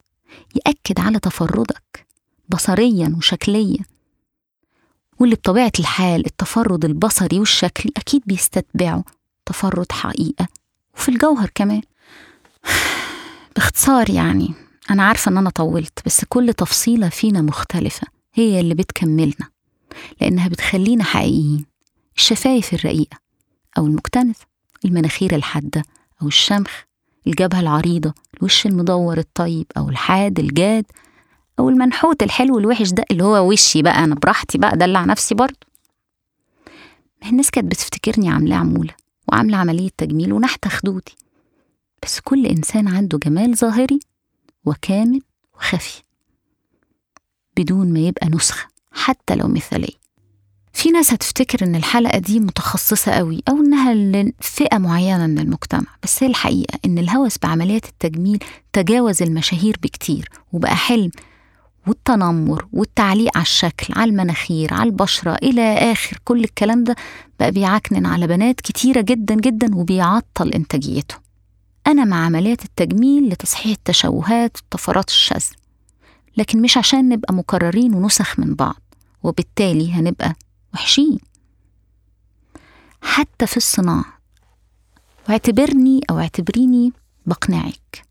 يأكد 0.55 1.01
على 1.01 1.19
تفردك 1.19 2.07
بصريا 2.49 3.15
وشكليا. 3.17 3.79
واللي 5.19 5.35
بطبيعة 5.35 5.73
الحال 5.79 6.27
التفرد 6.27 6.85
البصري 6.85 7.39
والشكل 7.39 7.91
أكيد 7.97 8.23
بيستتبعه 8.27 9.05
تفرد 9.47 9.93
حقيقة 9.93 10.49
وفي 10.95 11.09
الجوهر 11.09 11.51
كمان. 11.55 11.83
باختصار 13.57 14.11
يعني 14.11 14.55
أنا 14.91 15.03
عارفة 15.03 15.31
إن 15.31 15.37
أنا 15.37 15.51
طولت 15.51 15.99
بس 16.07 16.25
كل 16.25 16.53
تفصيلة 16.53 17.09
فينا 17.09 17.43
مختلفة 17.43 18.07
هي 18.35 18.61
اللي 18.61 18.75
بتكملنا 18.75 19.49
لأنها 20.21 20.49
بتخلينا 20.49 21.05
حقيقيين 21.05 21.65
الشفايف 22.17 22.75
الرقيقة. 22.75 23.28
أو 23.79 23.87
المكتنث 23.87 24.37
المناخير 24.85 25.35
الحادة 25.35 25.83
أو 26.23 26.27
الشمخ 26.27 26.71
الجبهة 27.27 27.61
العريضة 27.61 28.15
الوش 28.39 28.67
المدور 28.67 29.19
الطيب 29.19 29.67
أو 29.77 29.89
الحاد 29.89 30.39
الجاد 30.39 30.85
أو 31.59 31.69
المنحوت 31.69 32.23
الحلو 32.23 32.59
الوحش 32.59 32.91
ده 32.91 33.05
اللي 33.11 33.25
هو 33.25 33.51
وشي 33.53 33.83
بقى 33.83 34.05
أنا 34.05 34.15
براحتي 34.15 34.59
بقى 34.59 34.77
دلع 34.77 35.05
نفسي 35.05 35.35
برضه. 35.35 35.67
الناس 37.27 37.51
كانت 37.51 37.71
بتفتكرني 37.71 38.31
عاملة 38.31 38.57
عمولة 38.57 38.95
وعاملة 39.29 39.57
عملية 39.57 39.91
تجميل 39.99 40.33
ونحت 40.33 40.69
خدودي. 40.69 41.17
بس 42.03 42.21
كل 42.21 42.47
إنسان 42.47 42.89
عنده 42.89 43.19
جمال 43.19 43.57
ظاهري 43.57 44.01
وكامل 44.65 45.21
وخفي 45.55 46.03
بدون 47.57 47.93
ما 47.93 47.99
يبقى 48.01 48.29
نسخة 48.29 48.69
حتى 48.93 49.35
لو 49.35 49.49
مثالية. 49.49 49.98
في 50.79 50.91
ناس 50.91 51.13
هتفتكر 51.13 51.65
إن 51.67 51.75
الحلقة 51.77 52.19
دي 52.19 52.41
متخصصة 52.41 53.13
قوي 53.13 53.43
أو 53.49 53.57
إنها 53.57 53.95
لفئة 53.95 54.79
معينة 54.79 55.27
من 55.27 55.39
المجتمع 55.39 55.87
بس 56.03 56.23
هي 56.23 56.29
الحقيقة 56.29 56.79
إن 56.85 56.99
الهوس 56.99 57.39
بعمليات 57.43 57.85
التجميل 57.85 58.39
تجاوز 58.73 59.23
المشاهير 59.23 59.77
بكتير 59.83 60.29
وبقى 60.53 60.77
حلم 60.77 61.11
والتنمر 61.87 62.67
والتعليق 62.73 63.37
على 63.37 63.43
الشكل 63.43 63.95
على 63.97 64.11
المناخير 64.11 64.75
على 64.75 64.91
البشرة 64.91 65.35
إلى 65.43 65.93
آخر. 65.93 66.19
كل 66.25 66.45
الكلام 66.45 66.85
ده 66.85 66.97
بقى 67.41 67.51
بيعكنن 67.53 68.07
على 68.07 68.27
بنات 68.27 68.61
كتيرة 68.61 69.01
جدا 69.01 69.35
جدا 69.35 69.77
وبيعطل 69.77 70.49
إنتاجيتهم 70.53 71.21
أنا 71.87 72.05
مع 72.05 72.25
عمليات 72.25 72.65
التجميل 72.65 73.29
لتصحيح 73.29 73.67
التشوهات 73.73 74.57
والطفرات 74.57 75.09
الشاذة 75.09 75.57
لكن 76.37 76.63
مش 76.63 76.77
عشان 76.77 77.09
نبقى 77.09 77.35
مكررين 77.35 77.95
ونسخ 77.95 78.39
من 78.39 78.55
بعض 78.55 78.81
وبالتالي 79.23 79.93
هنبقى 79.93 80.35
وحشين. 80.75 81.19
حتى 83.03 83.47
في 83.47 83.57
الصناعة. 83.57 84.19
واعتبرني 85.29 86.01
أو 86.11 86.19
اعتبريني 86.19 86.93
بقنعك 87.27 88.05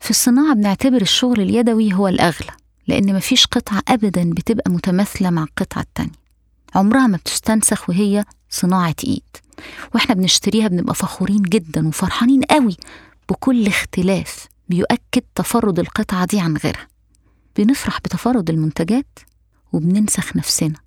في 0.00 0.10
الصناعة 0.10 0.54
بنعتبر 0.54 1.02
الشغل 1.02 1.40
اليدوي 1.40 1.94
هو 1.94 2.08
الأغلى 2.08 2.52
لأن 2.86 3.14
مفيش 3.16 3.46
قطعة 3.46 3.82
أبدا 3.88 4.30
بتبقى 4.30 4.70
متماثلة 4.70 5.30
مع 5.30 5.42
القطعة 5.42 5.80
التانية. 5.82 6.12
عمرها 6.74 7.06
ما 7.06 7.16
بتستنسخ 7.16 7.88
وهي 7.88 8.24
صناعة 8.50 8.94
إيد. 9.04 9.22
وإحنا 9.94 10.14
بنشتريها 10.14 10.68
بنبقى 10.68 10.94
فخورين 10.94 11.42
جدا 11.42 11.88
وفرحانين 11.88 12.42
قوي 12.42 12.76
بكل 13.28 13.66
اختلاف 13.66 14.46
بيؤكد 14.68 15.22
تفرد 15.34 15.78
القطعة 15.78 16.24
دي 16.26 16.40
عن 16.40 16.56
غيرها. 16.56 16.88
بنفرح 17.56 18.00
بتفرد 18.00 18.50
المنتجات 18.50 19.18
وبننسخ 19.72 20.36
نفسنا. 20.36 20.78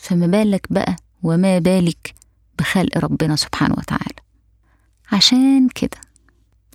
فما 0.00 0.26
بالك 0.26 0.66
بقى 0.70 0.96
وما 1.22 1.58
بالك 1.58 2.14
بخلق 2.58 2.98
ربنا 2.98 3.36
سبحانه 3.36 3.74
وتعالى. 3.78 4.20
عشان 5.12 5.68
كده 5.68 5.98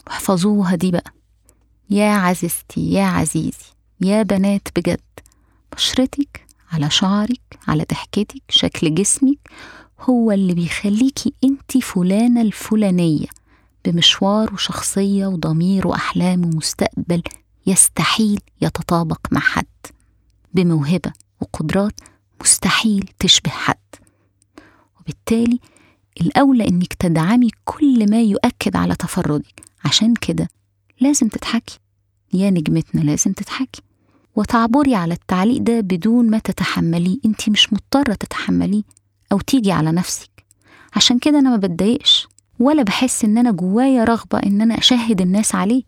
واحفظوها 0.08 0.76
دي 0.76 0.92
بقى. 0.92 1.14
يا 1.90 2.10
عزيزتي 2.10 2.92
يا 2.92 3.04
عزيزي 3.06 3.66
يا 4.02 4.24
بنات 4.24 4.68
بجد 4.76 5.00
بشرتك 5.76 6.46
على 6.72 6.90
شعرك 6.90 7.60
على 7.68 7.86
ضحكتك 7.92 8.42
شكل 8.50 8.96
جسمك 8.96 9.38
هو 10.02 10.32
اللي 10.32 10.54
بيخليكي 10.54 11.34
انت 11.44 11.78
فلانة 11.78 12.42
الفلانية 12.42 13.28
بمشوار 13.86 14.54
وشخصية 14.54 15.28
وضمير 15.28 15.88
وأحلام 15.88 16.46
ومستقبل 16.46 17.24
يستحيل 17.68 18.40
يتطابق 18.62 19.20
مع 19.32 19.40
حد 19.42 19.66
بموهبة 20.54 21.14
وقدرات 21.42 22.00
مستحيل 22.42 23.10
تشبه 23.20 23.52
حد. 23.52 23.78
وبالتالي 25.00 25.60
الأولى 26.22 26.68
إنك 26.68 26.94
تدعمي 26.94 27.50
كل 27.66 28.12
ما 28.12 28.22
يؤكد 28.22 28.76
على 28.76 28.96
تفردك. 28.96 29.62
عشان 29.86 30.14
كده 30.14 30.48
لازم 31.02 31.28
تضحكي. 31.28 31.80
يا 32.34 32.50
نجمتنا 32.50 33.02
لازم 33.02 33.34
تضحكي. 33.34 33.82
وتعبري 34.36 34.96
على 34.96 35.14
التعليق 35.14 35.62
ده 35.62 35.80
بدون 35.82 36.30
ما 36.30 36.40
تتحمليه. 36.40 37.18
انت 37.26 37.50
مش 37.50 37.74
مضطرة 37.74 38.14
تتحمليه 38.14 38.84
أو 39.32 39.40
تيجي 39.40 39.72
على 39.72 39.92
نفسك. 39.92 40.46
عشان 40.96 41.20
كده 41.20 41.40
أنا 41.40 41.50
ما 41.50 41.58
بتضايقش. 41.58 42.28
ولا 42.60 42.84
بحس 42.84 43.26
إن 43.26 43.38
أنا 43.38 43.52
جوايا 43.52 44.04
رغبة 44.04 44.40
إن 44.40 44.62
أنا 44.62 44.78
أشهد 44.78 45.22
الناس 45.22 45.56
عليه. 45.56 45.84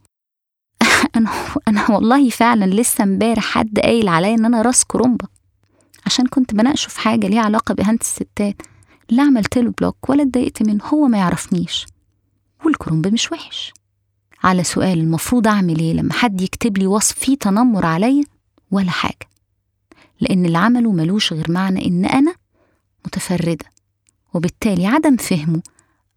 أنا 1.16 1.30
أنا 1.68 1.92
والله 1.92 2.30
فعلا 2.30 2.66
لسه 2.66 3.04
امبارح 3.04 3.44
حد 3.44 3.80
قايل 3.80 4.08
عليا 4.08 4.36
إن 4.36 4.46
أنا 4.46 4.62
راس 4.62 4.84
كرومبا. 4.86 5.28
عشان 6.08 6.28
كنت 6.28 6.54
بناقشه 6.54 6.90
في 6.90 7.00
حاجة 7.00 7.28
ليها 7.28 7.42
علاقة 7.42 7.74
بإهانة 7.74 7.98
الستات. 8.02 8.62
لا 9.10 9.24
عملت 9.24 9.58
له 9.58 9.74
بلوك 9.82 10.10
ولا 10.10 10.24
اتضايقت 10.24 10.64
منه 10.64 10.84
هو 10.86 11.08
ما 11.08 11.18
يعرفنيش. 11.18 11.86
والكرومب 12.66 13.08
مش 13.08 13.32
وحش. 13.32 13.74
على 14.44 14.64
سؤال 14.64 15.00
المفروض 15.00 15.48
أعمل 15.48 15.80
إيه 15.80 15.94
لما 15.94 16.14
حد 16.14 16.42
يكتب 16.42 16.78
لي 16.78 16.88
وصف 16.88 17.20
فيه 17.20 17.38
تنمر 17.38 17.86
عليا؟ 17.86 18.24
ولا 18.72 18.92
حاجة. 18.92 19.28
لأن 20.20 20.46
اللي 20.46 20.58
عمله 20.58 20.92
ملوش 20.92 21.34
غير 21.34 21.52
معنى 21.52 21.86
إن 21.88 22.06
أنا 22.06 22.36
متفردة. 23.06 23.66
وبالتالي 24.34 24.88
عدم 24.88 25.18
فهمه 25.18 25.62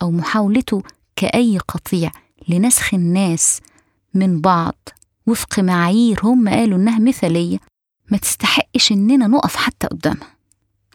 أو 0.02 0.10
محاولته 0.10 0.82
كأي 1.16 1.58
قطيع 1.58 2.10
لنسخ 2.48 2.94
الناس 2.94 3.60
من 4.14 4.40
بعض 4.40 4.88
وفق 5.26 5.60
معايير 5.60 6.20
هم 6.22 6.48
قالوا 6.48 6.78
إنها 6.78 6.98
مثالية 6.98 7.58
ما 8.10 8.18
تستحقش 8.18 8.92
إننا 8.92 9.26
نقف 9.26 9.56
حتى 9.56 9.86
قدامها. 9.86 10.30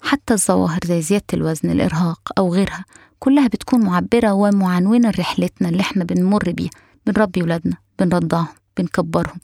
حتى 0.01 0.33
الظواهر 0.33 0.79
زي 0.85 1.01
زيادة 1.01 1.25
الوزن 1.33 1.69
الإرهاق 1.71 2.31
أو 2.37 2.53
غيرها 2.53 2.85
كلها 3.19 3.47
بتكون 3.47 3.79
معبرة 3.85 4.31
ومعنونة 4.33 5.09
لرحلتنا 5.09 5.69
اللي 5.69 5.81
إحنا 5.81 6.03
بنمر 6.03 6.51
بيها. 6.51 6.69
بنربي 7.07 7.41
ولادنا 7.41 7.77
بنرضعهم 7.99 8.47
بنكبرهم. 8.77 9.39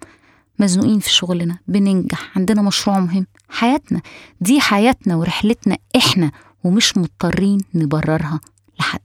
مزنوقين 0.60 1.00
في 1.00 1.10
شغلنا 1.10 1.58
بننجح 1.68 2.38
عندنا 2.38 2.62
مشروع 2.62 3.00
مهم. 3.00 3.28
حياتنا 3.50 4.02
دي 4.42 4.60
حياتنا 4.62 5.16
ورحلتنا 5.16 5.78
إحنا 5.96 6.32
ومش 6.64 6.98
مضطرين 6.98 7.60
نبررها 7.76 8.40
لحد. 8.80 9.02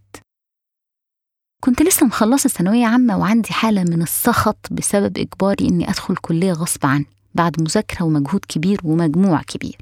كنت 1.61 1.83
لسه 1.83 2.07
مخلصة 2.07 2.48
ثانوية 2.48 2.87
عامة 2.87 3.18
وعندي 3.18 3.52
حالة 3.52 3.83
من 3.83 4.02
السخط 4.02 4.66
بسبب 4.70 5.18
إجباري 5.18 5.68
إني 5.68 5.90
أدخل 5.90 6.16
كلية 6.16 6.52
غصب 6.52 6.87
عني. 6.87 7.07
بعد 7.37 7.61
مذاكرة 7.61 8.03
ومجهود 8.05 8.40
كبير 8.49 8.81
ومجموع 8.85 9.42
كبير. 9.42 9.77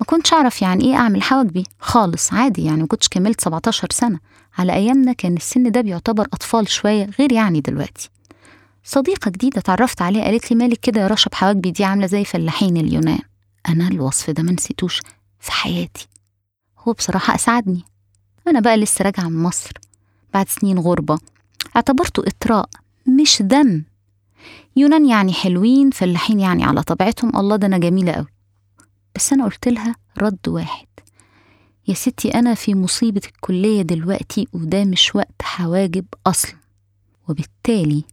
ما 0.00 0.06
كنتش 0.06 0.32
أعرف 0.32 0.62
يعني 0.62 0.84
إيه 0.84 0.94
أعمل 0.96 1.22
حواجبي. 1.22 1.64
خالص 1.78 2.32
عادي 2.32 2.64
يعني 2.64 2.80
ما 2.80 2.86
كنتش 2.86 3.08
كملت 3.08 3.40
17 3.40 3.88
سنة. 3.92 4.18
على 4.58 4.72
أيامنا 4.72 5.12
كان 5.12 5.36
السن 5.36 5.70
ده 5.70 5.80
بيعتبر 5.80 6.24
أطفال 6.32 6.68
شوية 6.68 7.10
غير 7.18 7.32
يعني 7.32 7.60
دلوقتي. 7.60 8.10
صديقة 8.84 9.30
جديدة 9.30 9.58
اتعرفت 9.58 10.02
عليها 10.02 10.24
قالت 10.24 10.50
لي 10.50 10.56
مالك 10.56 10.80
كده 10.80 11.00
يا 11.00 11.06
رشا 11.06 11.30
بحواجبي 11.30 11.70
دي 11.70 11.84
عاملة 11.84 12.06
زي 12.06 12.24
فلاحين 12.24 12.76
اليونان. 12.76 13.18
أنا 13.68 13.88
الوصف 13.88 14.30
ده 14.30 14.42
ما 14.42 14.52
نسيتوش 14.52 15.00
في 15.40 15.52
حياتي. 15.52 16.08
هو 16.78 16.92
بصراحة 16.92 17.34
أسعدني 17.34 17.84
أنا 18.48 18.60
بقى 18.60 18.76
لسه 18.76 19.02
راجعة 19.02 19.28
من 19.28 19.42
مصر. 19.42 19.72
بعد 20.34 20.48
سنين 20.48 20.78
غربة. 20.78 21.18
اعتبرته 21.76 22.22
إطراء 22.26 22.68
مش 23.20 23.42
ذم 23.42 23.84
يونان 24.76 25.06
يعني 25.06 25.32
حلوين 25.32 25.90
فلاحين 25.90 26.40
يعني 26.40 26.64
على 26.64 26.82
طبيعتهم. 26.82 27.36
الله 27.36 27.56
ده 27.56 27.66
أنا 27.66 27.78
جميلة 27.78 28.12
أوي. 28.12 28.26
بس 29.16 29.32
أنا 29.32 29.44
قلت 29.44 29.68
لها 29.68 29.94
رد 30.18 30.48
واحد. 30.48 30.86
يا 31.88 31.94
ستي 31.94 32.28
أنا 32.34 32.54
في 32.54 32.74
مصيبة 32.74 33.20
الكلية 33.26 33.82
دلوقتي 33.82 34.48
وده 34.52 34.84
مش 34.84 35.14
وقت 35.16 35.42
حواجب 35.42 36.04
أصلا. 36.26 36.54
وبالتالي 37.28 38.04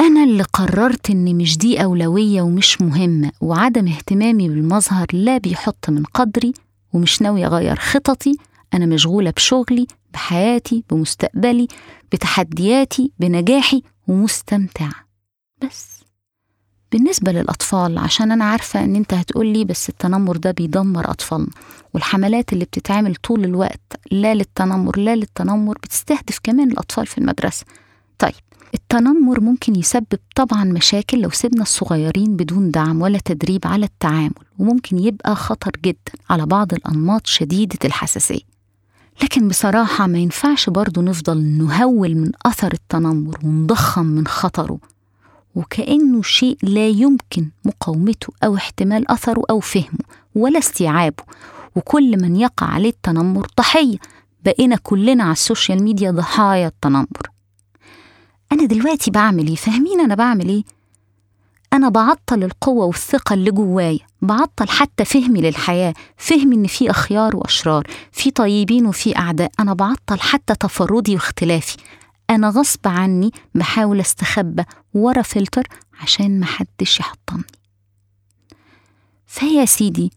أنا 0.00 0.24
اللي 0.24 0.42
قررت 0.42 1.10
إن 1.10 1.36
مش 1.36 1.58
دي 1.58 1.84
أولوية 1.84 2.42
ومش 2.42 2.80
مهمة 2.82 3.32
وعدم 3.40 3.88
اهتمامي 3.88 4.48
بالمظهر 4.48 5.06
لا 5.12 5.38
بيحط 5.38 5.90
من 5.90 6.02
قدري 6.04 6.52
ومش 6.92 7.22
ناوي 7.22 7.46
أغير 7.46 7.76
خططي. 7.76 8.36
أنا 8.74 8.86
مشغولة 8.86 9.30
بشغلي 9.30 9.86
بحياتي 10.12 10.84
بمستقبلي 10.90 11.68
بتحدياتي 12.12 13.12
بنجاحي 13.18 13.82
ومستمتعة. 14.08 15.07
بس. 15.64 15.98
بالنسبة 16.92 17.32
للأطفال 17.32 17.98
عشان 17.98 18.32
أنا 18.32 18.44
عارفة 18.44 18.84
إن 18.84 18.96
أنت 18.96 19.14
هتقولي 19.14 19.64
بس 19.64 19.88
التنمر 19.88 20.36
ده 20.36 20.50
بيدمر 20.50 21.10
أطفالنا 21.10 21.50
والحملات 21.94 22.52
اللي 22.52 22.64
بتتعمل 22.64 23.14
طول 23.16 23.44
الوقت 23.44 23.80
لا 24.10 24.34
للتنمر 24.34 24.98
لا 24.98 25.16
للتنمر 25.16 25.78
بتستهدف 25.78 26.38
كمان 26.42 26.70
الأطفال 26.70 27.06
في 27.06 27.18
المدرسة. 27.18 27.66
طيب 28.18 28.32
التنمر 28.74 29.40
ممكن 29.40 29.76
يسبب 29.76 30.18
طبعا 30.36 30.64
مشاكل 30.64 31.20
لو 31.20 31.30
سيبنا 31.30 31.62
الصغيرين 31.62 32.36
بدون 32.36 32.70
دعم 32.70 33.02
ولا 33.02 33.18
تدريب 33.24 33.66
على 33.66 33.86
التعامل 33.86 34.32
وممكن 34.58 34.98
يبقى 34.98 35.36
خطر 35.36 35.70
جدا 35.84 36.12
على 36.30 36.46
بعض 36.46 36.72
الأنماط 36.74 37.26
شديدة 37.26 37.78
الحساسية. 37.84 38.40
لكن 39.22 39.48
بصراحة 39.48 40.06
ما 40.06 40.18
ينفعش 40.18 40.70
برضو 40.70 41.02
نفضل 41.02 41.42
نهول 41.42 42.14
من 42.14 42.30
أثر 42.46 42.72
التنمر 42.72 43.38
ونضخم 43.44 44.06
من 44.06 44.26
خطره. 44.26 44.78
وكأنه 45.54 46.22
شيء 46.22 46.58
لا 46.62 46.88
يمكن 46.88 47.48
مقاومته 47.64 48.32
أو 48.44 48.56
احتمال 48.56 49.10
أثره 49.10 49.42
أو 49.50 49.60
فهمه 49.60 50.04
ولا 50.34 50.58
استيعابه. 50.58 51.22
وكل 51.76 52.22
من 52.22 52.36
يقع 52.36 52.66
عليه 52.66 52.88
التنمر 52.88 53.46
ضحية. 53.58 53.96
بقينا 54.44 54.76
كلنا 54.76 55.24
على 55.24 55.32
السوشيال 55.32 55.82
ميديا 55.82 56.10
ضحايا 56.10 56.66
التنمر. 56.66 57.30
أنا 58.52 58.64
دلوقتي 58.64 59.10
بعمل 59.10 59.46
إيه؟ 59.46 59.54
فاهمين 59.54 60.00
أنا 60.00 60.14
بعمل 60.14 60.48
إيه؟ 60.48 60.62
أنا 61.72 61.88
بعطل 61.88 62.44
القوة 62.44 62.84
والثقة 62.84 63.34
اللي 63.34 63.50
جوايا. 63.50 63.98
بعطل 64.22 64.68
حتى 64.68 65.04
فهمي 65.04 65.40
للحياة. 65.40 65.94
فهمي 66.16 66.56
إن 66.56 66.66
في 66.66 66.90
أخيار 66.90 67.36
وأشرار 67.36 67.86
في 68.12 68.30
طيبين 68.30 68.86
وفي 68.86 69.16
أعداء. 69.16 69.50
أنا 69.60 69.74
بعطل 69.74 70.20
حتى 70.20 70.54
تفردي 70.54 71.14
واختلافي. 71.14 71.76
أنا 72.30 72.48
غصب 72.48 72.88
عني 72.88 73.30
بحاول 73.54 74.00
أستخبى 74.00 74.64
ورا 74.94 75.22
فلتر 75.22 75.68
عشان 76.00 76.40
محدش 76.40 77.00
يحطمني. 77.00 77.44
فيا 79.26 79.64
سيدي 79.64 80.12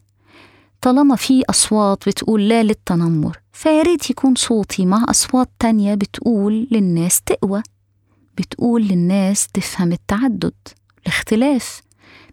طالما 0.82 1.16
في 1.16 1.44
أصوات 1.50 2.10
بتقول 2.10 2.50
لا 2.50 2.64
للتنمر 2.64 3.38
فياريت 3.54 4.10
يكون 4.10 4.36
صوتي 4.36 4.86
مع 4.86 5.06
أصوات 5.10 5.50
تانية 5.60 5.96
بتقول 5.96 6.68
للناس 6.72 7.22
تقوى. 7.22 7.64
بتقول 8.38 8.84
للناس 8.88 9.48
تفهم 9.48 9.92
التعدد 9.92 10.54
الاختلاف. 11.02 11.82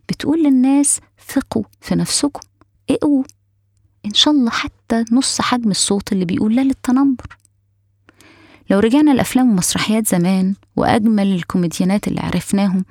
بتقول 0.09 0.43
للناس 0.45 1.01
ثقوا 1.29 1.65
في 1.81 1.95
نفسكم 1.95 2.41
اقووا. 2.91 3.25
إن 4.07 4.15
شاء 4.15 4.35
الله 4.35 4.51
حتى 4.51 5.05
نص 5.13 5.41
حجم 5.41 5.71
الصوت 5.71 6.13
اللي 6.13 6.25
بيقول 6.25 6.57
لا 6.57 6.61
للتنمر. 6.61 7.27
لو 8.71 8.79
رجعنا 8.79 9.13
الأفلام 9.13 9.51
ومسرحيات 9.51 10.09
زمان 10.09 10.55
وأجمل 10.77 11.27
الكوميديانات 11.35 12.09
اللي 12.09 12.21
عرفناهم 12.21 12.85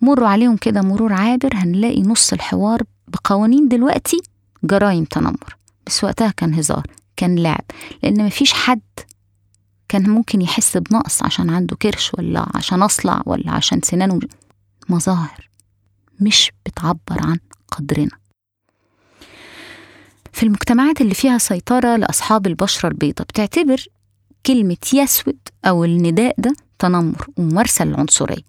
مروا 0.00 0.28
عليهم 0.28 0.56
كده 0.56 0.80
مرور 0.82 1.12
عابر 1.12 1.50
هنلاقي 1.54 2.02
نص 2.02 2.32
الحوار 2.32 2.82
بقوانين 3.08 3.68
دلوقتي 3.68 4.20
جرايم 4.64 5.04
تنمر. 5.04 5.56
بس 5.86 6.04
وقتها 6.04 6.30
كان 6.36 6.54
هزار 6.54 6.86
كان 7.16 7.38
لعب 7.38 7.64
لأن 8.02 8.26
مفيش 8.26 8.52
حد 8.52 8.80
كان 9.88 10.10
ممكن 10.10 10.42
يحس 10.42 10.76
بنقص 10.76 11.22
عشان 11.22 11.50
عنده 11.50 11.76
كرش 11.76 12.10
ولا 12.18 12.46
عشان 12.54 12.82
أصلع 12.82 13.22
ولا 13.26 13.50
عشان 13.50 13.80
سنانه 13.82 14.20
مظاهر 14.88 15.48
مش 16.20 16.52
بتعبر 16.66 17.26
عن 17.26 17.38
قدرنا. 17.70 18.10
في 20.32 20.42
المجتمعات 20.42 21.00
اللي 21.00 21.14
فيها 21.14 21.38
سيطرة 21.38 21.96
لأصحاب 21.96 22.46
البشرة 22.46 22.88
البيضاء 22.88 23.26
بتعتبر 23.26 23.86
كلمة 24.46 24.76
يسود 24.94 25.38
أو 25.64 25.84
النداء 25.84 26.34
ده 26.38 26.54
تنمر 26.78 27.26
وممارسة 27.36 27.84
للعنصرية 27.84 28.42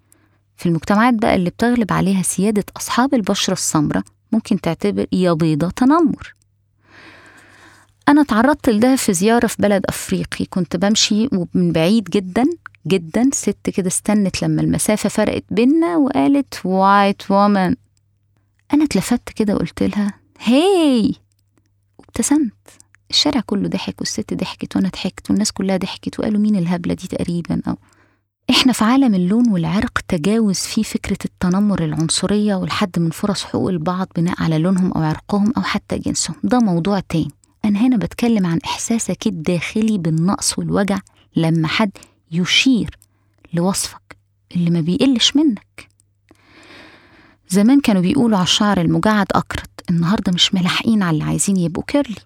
في 0.56 0.66
المجتمعات 0.66 1.14
بقى 1.14 1.34
اللي 1.34 1.50
بتغلب 1.50 1.92
عليها 1.92 2.22
سيادة 2.22 2.64
أصحاب 2.76 3.14
البشرة 3.14 3.52
السمراء 3.52 4.02
ممكن 4.32 4.60
تعتبر 4.60 5.06
يا 5.12 5.32
بيضة 5.32 5.70
تنمر. 5.70 6.34
أنا 8.08 8.22
تعرضت 8.22 8.68
لده 8.68 8.96
في 8.96 9.12
زيارة 9.12 9.46
في 9.46 9.56
بلد 9.58 9.82
أفريقي. 9.88 10.44
كنت 10.44 10.76
بمشي 10.76 11.28
ومن 11.32 11.72
بعيد 11.72 12.04
جدا 12.04 12.44
جدا. 12.86 13.30
ست 13.32 13.70
كده 13.74 13.86
استنت 13.86 14.42
لما 14.42 14.62
المسافة 14.62 15.08
فرقت 15.08 15.44
بينا 15.50 15.96
وقالت 15.96 16.60
وايت 16.66 17.30
وومن 17.30 17.74
أنا 18.74 18.84
اتلفت 18.84 19.28
كده 19.36 19.54
وقلت 19.54 19.82
لها 19.82 20.14
هاي 20.40 21.14
وابتسمت. 21.98 22.52
الشارع 23.14 23.40
كله 23.46 23.68
ضحك 23.68 23.94
والست 24.00 24.34
ضحكت 24.34 24.76
وأنا 24.76 24.88
ضحكت 24.88 25.30
والناس 25.30 25.52
كلها 25.52 25.76
ضحكت 25.76 26.20
وقالوا 26.20 26.40
مين 26.40 26.56
الهبلة 26.56 26.94
دي 26.94 27.08
تقريبا 27.08 27.62
أو 27.68 27.76
إحنا 28.50 28.72
في 28.72 28.84
عالم 28.84 29.14
اللون 29.14 29.48
والعرق 29.50 29.98
تجاوز 30.08 30.58
فيه 30.58 30.82
فكرة 30.82 31.18
التنمر 31.24 31.84
العنصرية 31.84 32.54
والحد 32.54 32.98
من 32.98 33.10
فرص 33.10 33.44
حقوق 33.44 33.68
البعض 33.70 34.08
بناء 34.16 34.42
على 34.42 34.58
لونهم 34.58 34.92
أو 34.92 35.02
عرقهم 35.02 35.52
أو 35.56 35.62
حتى 35.62 35.98
جنسهم. 35.98 36.36
ده 36.44 36.58
موضوع 36.58 37.00
تاني. 37.00 37.30
أنا 37.64 37.80
هنا 37.80 37.96
بتكلم 37.96 38.46
عن 38.46 38.58
إحساسك 38.64 39.26
الداخلي 39.26 39.98
بالنقص 39.98 40.58
والوجع 40.58 40.98
لما 41.36 41.68
حد 41.68 41.90
يشير 42.32 42.98
لوصفك 43.52 44.16
اللي 44.56 44.70
ما 44.70 44.80
بيقلش 44.80 45.36
منك. 45.36 45.88
زمان 47.48 47.80
كانوا 47.80 48.02
بيقولوا 48.02 48.36
على 48.38 48.44
الشعر 48.44 48.80
المجعد 48.80 49.26
أكرت 49.32 49.70
النهاردة 49.90 50.32
مش 50.32 50.54
ملاحقين 50.54 51.02
على 51.02 51.14
اللي 51.14 51.24
عايزين 51.24 51.56
يبقوا 51.56 51.84
كيرلي. 51.86 52.16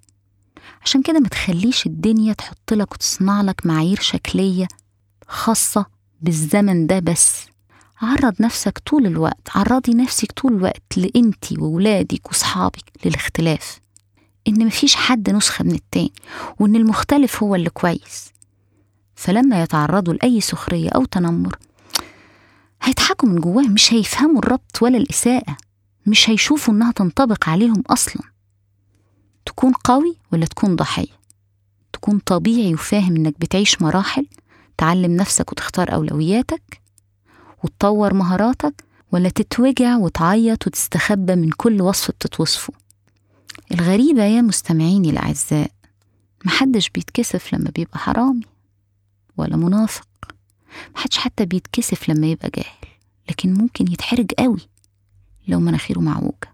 عشان 0.84 1.02
كده 1.02 1.20
ما 1.20 1.28
تخليش 1.28 1.86
الدنيا 1.86 2.32
تحط 2.32 2.72
لك 2.72 2.92
وتصنع 2.92 3.42
لك 3.42 3.66
معايير 3.66 4.00
شكلية 4.00 4.68
خاصة 5.28 5.86
بالزمن 6.20 6.86
ده 6.86 6.98
بس. 6.98 7.46
عرض 8.02 8.34
نفسك 8.40 8.78
طول 8.78 9.06
الوقت 9.06 9.48
عرضي 9.54 9.94
نفسك 9.94 10.32
طول 10.32 10.52
الوقت 10.54 10.98
لإنتي 10.98 11.58
وولادك 11.58 12.30
وصحابك 12.30 12.84
للاختلاف. 13.04 13.80
إن 14.48 14.66
مفيش 14.66 14.94
حد 14.96 15.30
نسخة 15.30 15.64
من 15.64 15.74
التاني 15.74 16.12
وإن 16.60 16.76
المختلف 16.76 17.42
هو 17.42 17.54
اللي 17.54 17.70
كويس. 17.70 18.32
فلما 19.14 19.62
يتعرضوا 19.62 20.14
لأي 20.14 20.40
سخرية 20.40 20.88
أو 20.90 21.04
تنمر 21.04 21.56
هيضحكوا 22.82 23.28
من 23.28 23.40
جواهم 23.40 23.72
مش 23.72 23.92
هيفهموا 23.94 24.38
الربط 24.38 24.82
ولا 24.82 24.96
الإساءة 24.96 25.56
مش 26.06 26.30
هيشوفوا 26.30 26.74
إنها 26.74 26.92
تنطبق 26.92 27.48
عليهم 27.48 27.82
أصلا. 27.90 28.22
تكون 29.48 29.72
قوي 29.72 30.16
ولا 30.32 30.46
تكون 30.46 30.76
ضحية؟ 30.76 31.18
تكون 31.92 32.18
طبيعي 32.18 32.74
وفاهم 32.74 33.16
إنك 33.16 33.40
بتعيش 33.40 33.82
مراحل 33.82 34.26
تعلم 34.78 35.16
نفسك 35.16 35.52
وتختار 35.52 35.94
أولوياتك 35.94 36.80
وتطور 37.64 38.14
مهاراتك 38.14 38.84
ولا 39.12 39.28
تتوجع 39.28 39.96
وتعيط 39.96 40.66
وتستخبى 40.66 41.34
من 41.34 41.50
كل 41.50 41.82
وصف 41.82 42.11
بتتوصفه؟ 42.11 42.72
الغريبة 43.72 44.24
يا 44.24 44.40
مستمعيني 44.40 45.11
الأعزاء 45.11 45.70
محدش 46.44 46.88
بيتكسف 46.90 47.54
لما 47.54 47.70
بيبقى 47.70 47.98
حرامي 47.98 48.44
ولا 49.37 49.56
منافق. 49.56 50.08
محدش 50.94 51.18
حتى 51.18 51.44
بيتكسف 51.44 52.08
لما 52.08 52.26
يبقى 52.26 52.50
جاهل 52.56 52.88
لكن 53.30 53.54
ممكن 53.54 53.92
يتحرج 53.92 54.32
قوي 54.38 54.61
لو 55.48 55.61
مناخيره 55.61 56.00
معوجة 56.00 56.52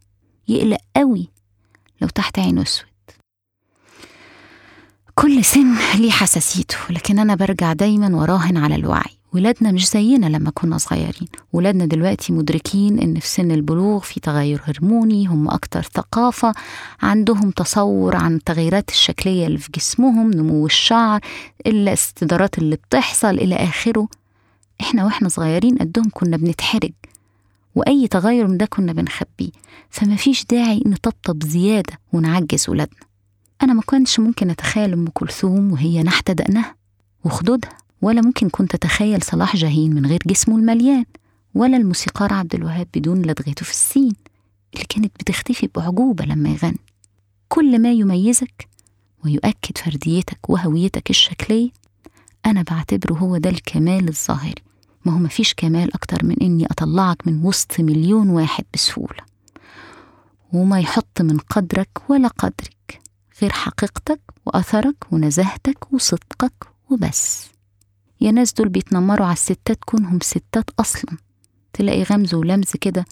يقلق 0.49 0.79
قوي 0.97 1.29
لو 2.01 2.09
تحت 2.09 2.39
عينه 2.39 2.63
أسود. 2.63 2.87
كل 5.15 5.45
سن 5.45 5.75
ليه 5.97 6.11
حساسيته 6.11 6.77
لكن 6.91 7.19
أنا 7.19 7.35
برجع 7.35 7.73
دايما 7.73 8.17
وراهن 8.17 8.57
على 8.57 8.75
الوعي. 8.75 9.19
ولادنا 9.33 9.73
مش 9.73 9.91
زينا 9.91 10.27
لما 10.27 10.51
كنا 10.51 10.79
صغيرين. 10.79 11.29
ولادنا 11.53 11.87
دلوقتي 11.87 12.33
مدركين 12.33 12.99
إن 12.99 13.21
في 13.21 13.29
سن 13.29 13.51
البلوغ 13.51 14.01
في 14.01 14.21
تغير 14.21 14.61
هرموني 14.65 15.27
هم 15.27 15.49
أكتر 15.51 15.83
ثقافة 15.83 16.53
عندهم 17.03 17.51
تصور 17.51 18.17
عن 18.17 18.35
التغيرات 18.35 18.91
الشكلية 18.91 19.47
اللي 19.47 19.59
في 19.59 19.71
جسمهم 19.75 20.31
نمو 20.31 20.67
الشعر 20.67 21.21
الاستدارات 21.67 22.59
اللي 22.59 22.77
بتحصل 22.77 23.35
إلى 23.35 23.55
آخره. 23.55 24.09
إحنا 24.81 25.05
وإحنا 25.05 25.29
صغيرين 25.29 25.79
قدهم 25.79 26.11
كنا 26.13 26.37
بنتحرج. 26.37 26.93
وأي 27.75 28.09
تغير 28.09 28.47
من 28.47 28.57
ده 28.57 28.67
كنا 28.67 28.93
بنخبيه 28.93 29.51
فما 29.91 30.17
فيش 30.17 30.45
داعي 30.45 30.83
نطبطب 30.87 31.43
زيادة 31.43 31.99
ونعجز 32.13 32.71
ولادنا. 32.71 33.01
أنا 33.63 33.73
ما 33.73 33.83
كنتش 33.87 34.21
ممكن 34.21 34.51
أتخيل 34.51 34.93
أم 34.93 35.07
كلثوم 35.15 35.73
وهي 35.73 36.03
نحت 36.03 36.31
دقنها 36.31 36.75
وخدودها 37.25 37.77
ولا 38.03 38.21
ممكن 38.21 38.49
كنت 38.49 38.75
أتخيل 38.75 39.23
صلاح 39.23 39.57
جاهين 39.57 39.95
من 39.95 40.07
غير 40.07 40.21
جسمه 40.27 40.57
المليان 40.57 41.05
ولا 41.55 41.77
الموسيقار 41.77 42.33
عبد 42.33 42.55
الوهاب 42.55 42.87
بدون 42.95 43.23
لدغته 43.23 43.65
في 43.65 43.71
السين 43.71 44.13
اللي 44.75 44.85
كانت 44.89 45.13
بتختفي 45.21 45.67
بأعجوبة 45.75 46.25
لما 46.25 46.49
يغني. 46.49 46.79
كل 47.49 47.79
ما 47.83 47.93
يميزك 47.93 48.69
ويؤكد 49.25 49.79
فرديتك 49.79 50.51
وهويتك 50.51 51.11
الشكلية 51.11 51.71
أنا 52.47 52.63
بعتبره 52.63 53.15
هو 53.15 53.37
ده 53.37 53.51
الكمال 53.51 54.09
الظاهري. 54.09 54.63
ما 55.05 55.13
هو 55.13 55.19
مفيش 55.19 55.55
كمال 55.55 55.95
أكتر 55.95 56.27
من 56.27 56.37
إني 56.43 56.67
أطلعك 56.67 57.27
من 57.29 57.45
وسط 57.45 57.81
مليون 57.81 58.31
واحد 58.31 58.65
بسهولة. 58.75 59.25
وما 60.53 60.81
يحط 60.81 61.23
من 61.23 61.39
قدرك 61.39 62.11
ولا 62.11 62.29
قدرك 62.29 63.01
غير 63.43 63.53
حقيقتك 63.53 64.21
وأثرك 64.47 65.13
ونزاهتك 65.13 65.93
وصدقك 65.93 66.53
وبس. 66.91 67.49
يا 68.21 68.31
ناس 68.31 68.53
دول 68.53 68.69
بيتنمروا 68.69 69.27
على 69.27 69.33
الستات 69.33 69.79
كونهم 69.85 70.19
ستات 70.23 70.71
أصلا. 70.79 71.17
تلاقي 71.73 72.03
غمز 72.03 72.35
ولمز 72.35 72.71
كده 72.81 73.05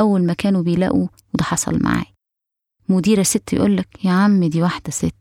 أول 0.00 0.26
ما 0.26 0.32
كانوا 0.32 0.62
بيلاقوا 0.62 1.08
وده 1.34 1.44
حصل 1.44 1.82
معاي 1.82 2.04
مديرة 2.88 3.22
ست 3.22 3.52
يقولك 3.52 4.04
يا 4.04 4.10
عم 4.10 4.44
دي 4.44 4.62
واحدة 4.62 4.90
ست 4.90 5.14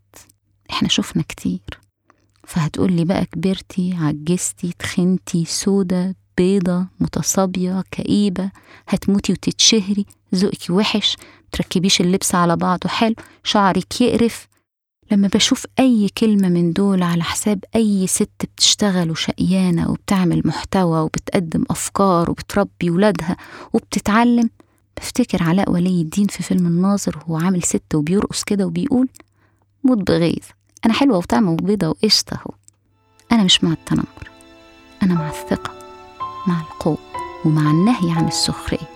إحنا 0.71 0.87
شفنا 0.87 1.23
كتير. 1.23 1.80
فهتقولي 2.51 3.05
بقى 3.05 3.25
كبرتي 3.25 3.93
عجزتي 3.99 4.73
تخنتي 4.79 5.45
سودة 5.45 6.15
بيضة 6.37 6.85
متصابية 6.99 7.83
كئيبة 7.91 8.51
هتموتي 8.87 9.31
وتتشهري 9.33 10.05
ذوقك 10.35 10.69
وحش 10.69 11.17
تركبيش 11.51 12.01
اللبس 12.01 12.35
على 12.35 12.55
بعضه 12.55 12.89
حلو 12.89 13.15
شعرك 13.43 14.01
يقرف. 14.01 14.47
لما 15.11 15.27
بشوف 15.27 15.65
أي 15.79 16.09
كلمة 16.17 16.49
من 16.49 16.73
دول 16.73 17.03
على 17.03 17.23
حساب 17.23 17.63
أي 17.75 18.07
ست 18.07 18.29
بتشتغل 18.55 19.11
وشقيانة 19.11 19.91
وبتعمل 19.91 20.41
محتوى 20.45 20.99
وبتقدم 20.99 21.63
أفكار 21.69 22.31
وبتربي 22.31 22.89
ولادها 22.89 23.37
وبتتعلم 23.73 24.49
بفتكر 24.97 25.43
علاء 25.43 25.71
ولي 25.71 26.01
الدين 26.01 26.27
في 26.27 26.43
فيلم 26.43 26.67
الناظر 26.67 27.17
وهو 27.17 27.37
عامل 27.37 27.63
ست 27.63 27.95
وبيرقص 27.95 28.43
كده 28.43 28.65
وبيقول 28.67 29.07
موت 29.83 29.97
بغيظ. 29.97 30.45
أنا 30.85 30.93
حلوة 30.93 31.17
وطعمة 31.17 31.51
وبيضة 31.51 31.87
وقشطة 31.87 32.33
أهو. 32.33 32.53
أنا 33.31 33.43
مش 33.43 33.63
مع 33.63 33.71
التنمر. 33.71 34.31
أنا 35.03 35.13
مع 35.13 35.29
الثقة 35.29 35.73
مع 36.47 36.61
القوة 36.61 36.97
ومع 37.45 37.71
النهي 37.71 38.11
عن 38.11 38.27
السخرية. 38.27 38.89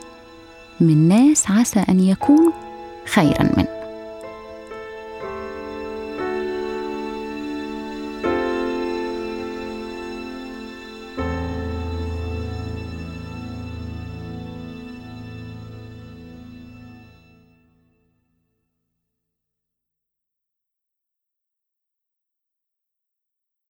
من 0.79 1.07
ناس 1.07 1.51
عسى 1.51 1.79
أن 1.79 1.99
يكونوا 1.99 2.51
خيرا 3.13 3.43
منه. 3.43 3.84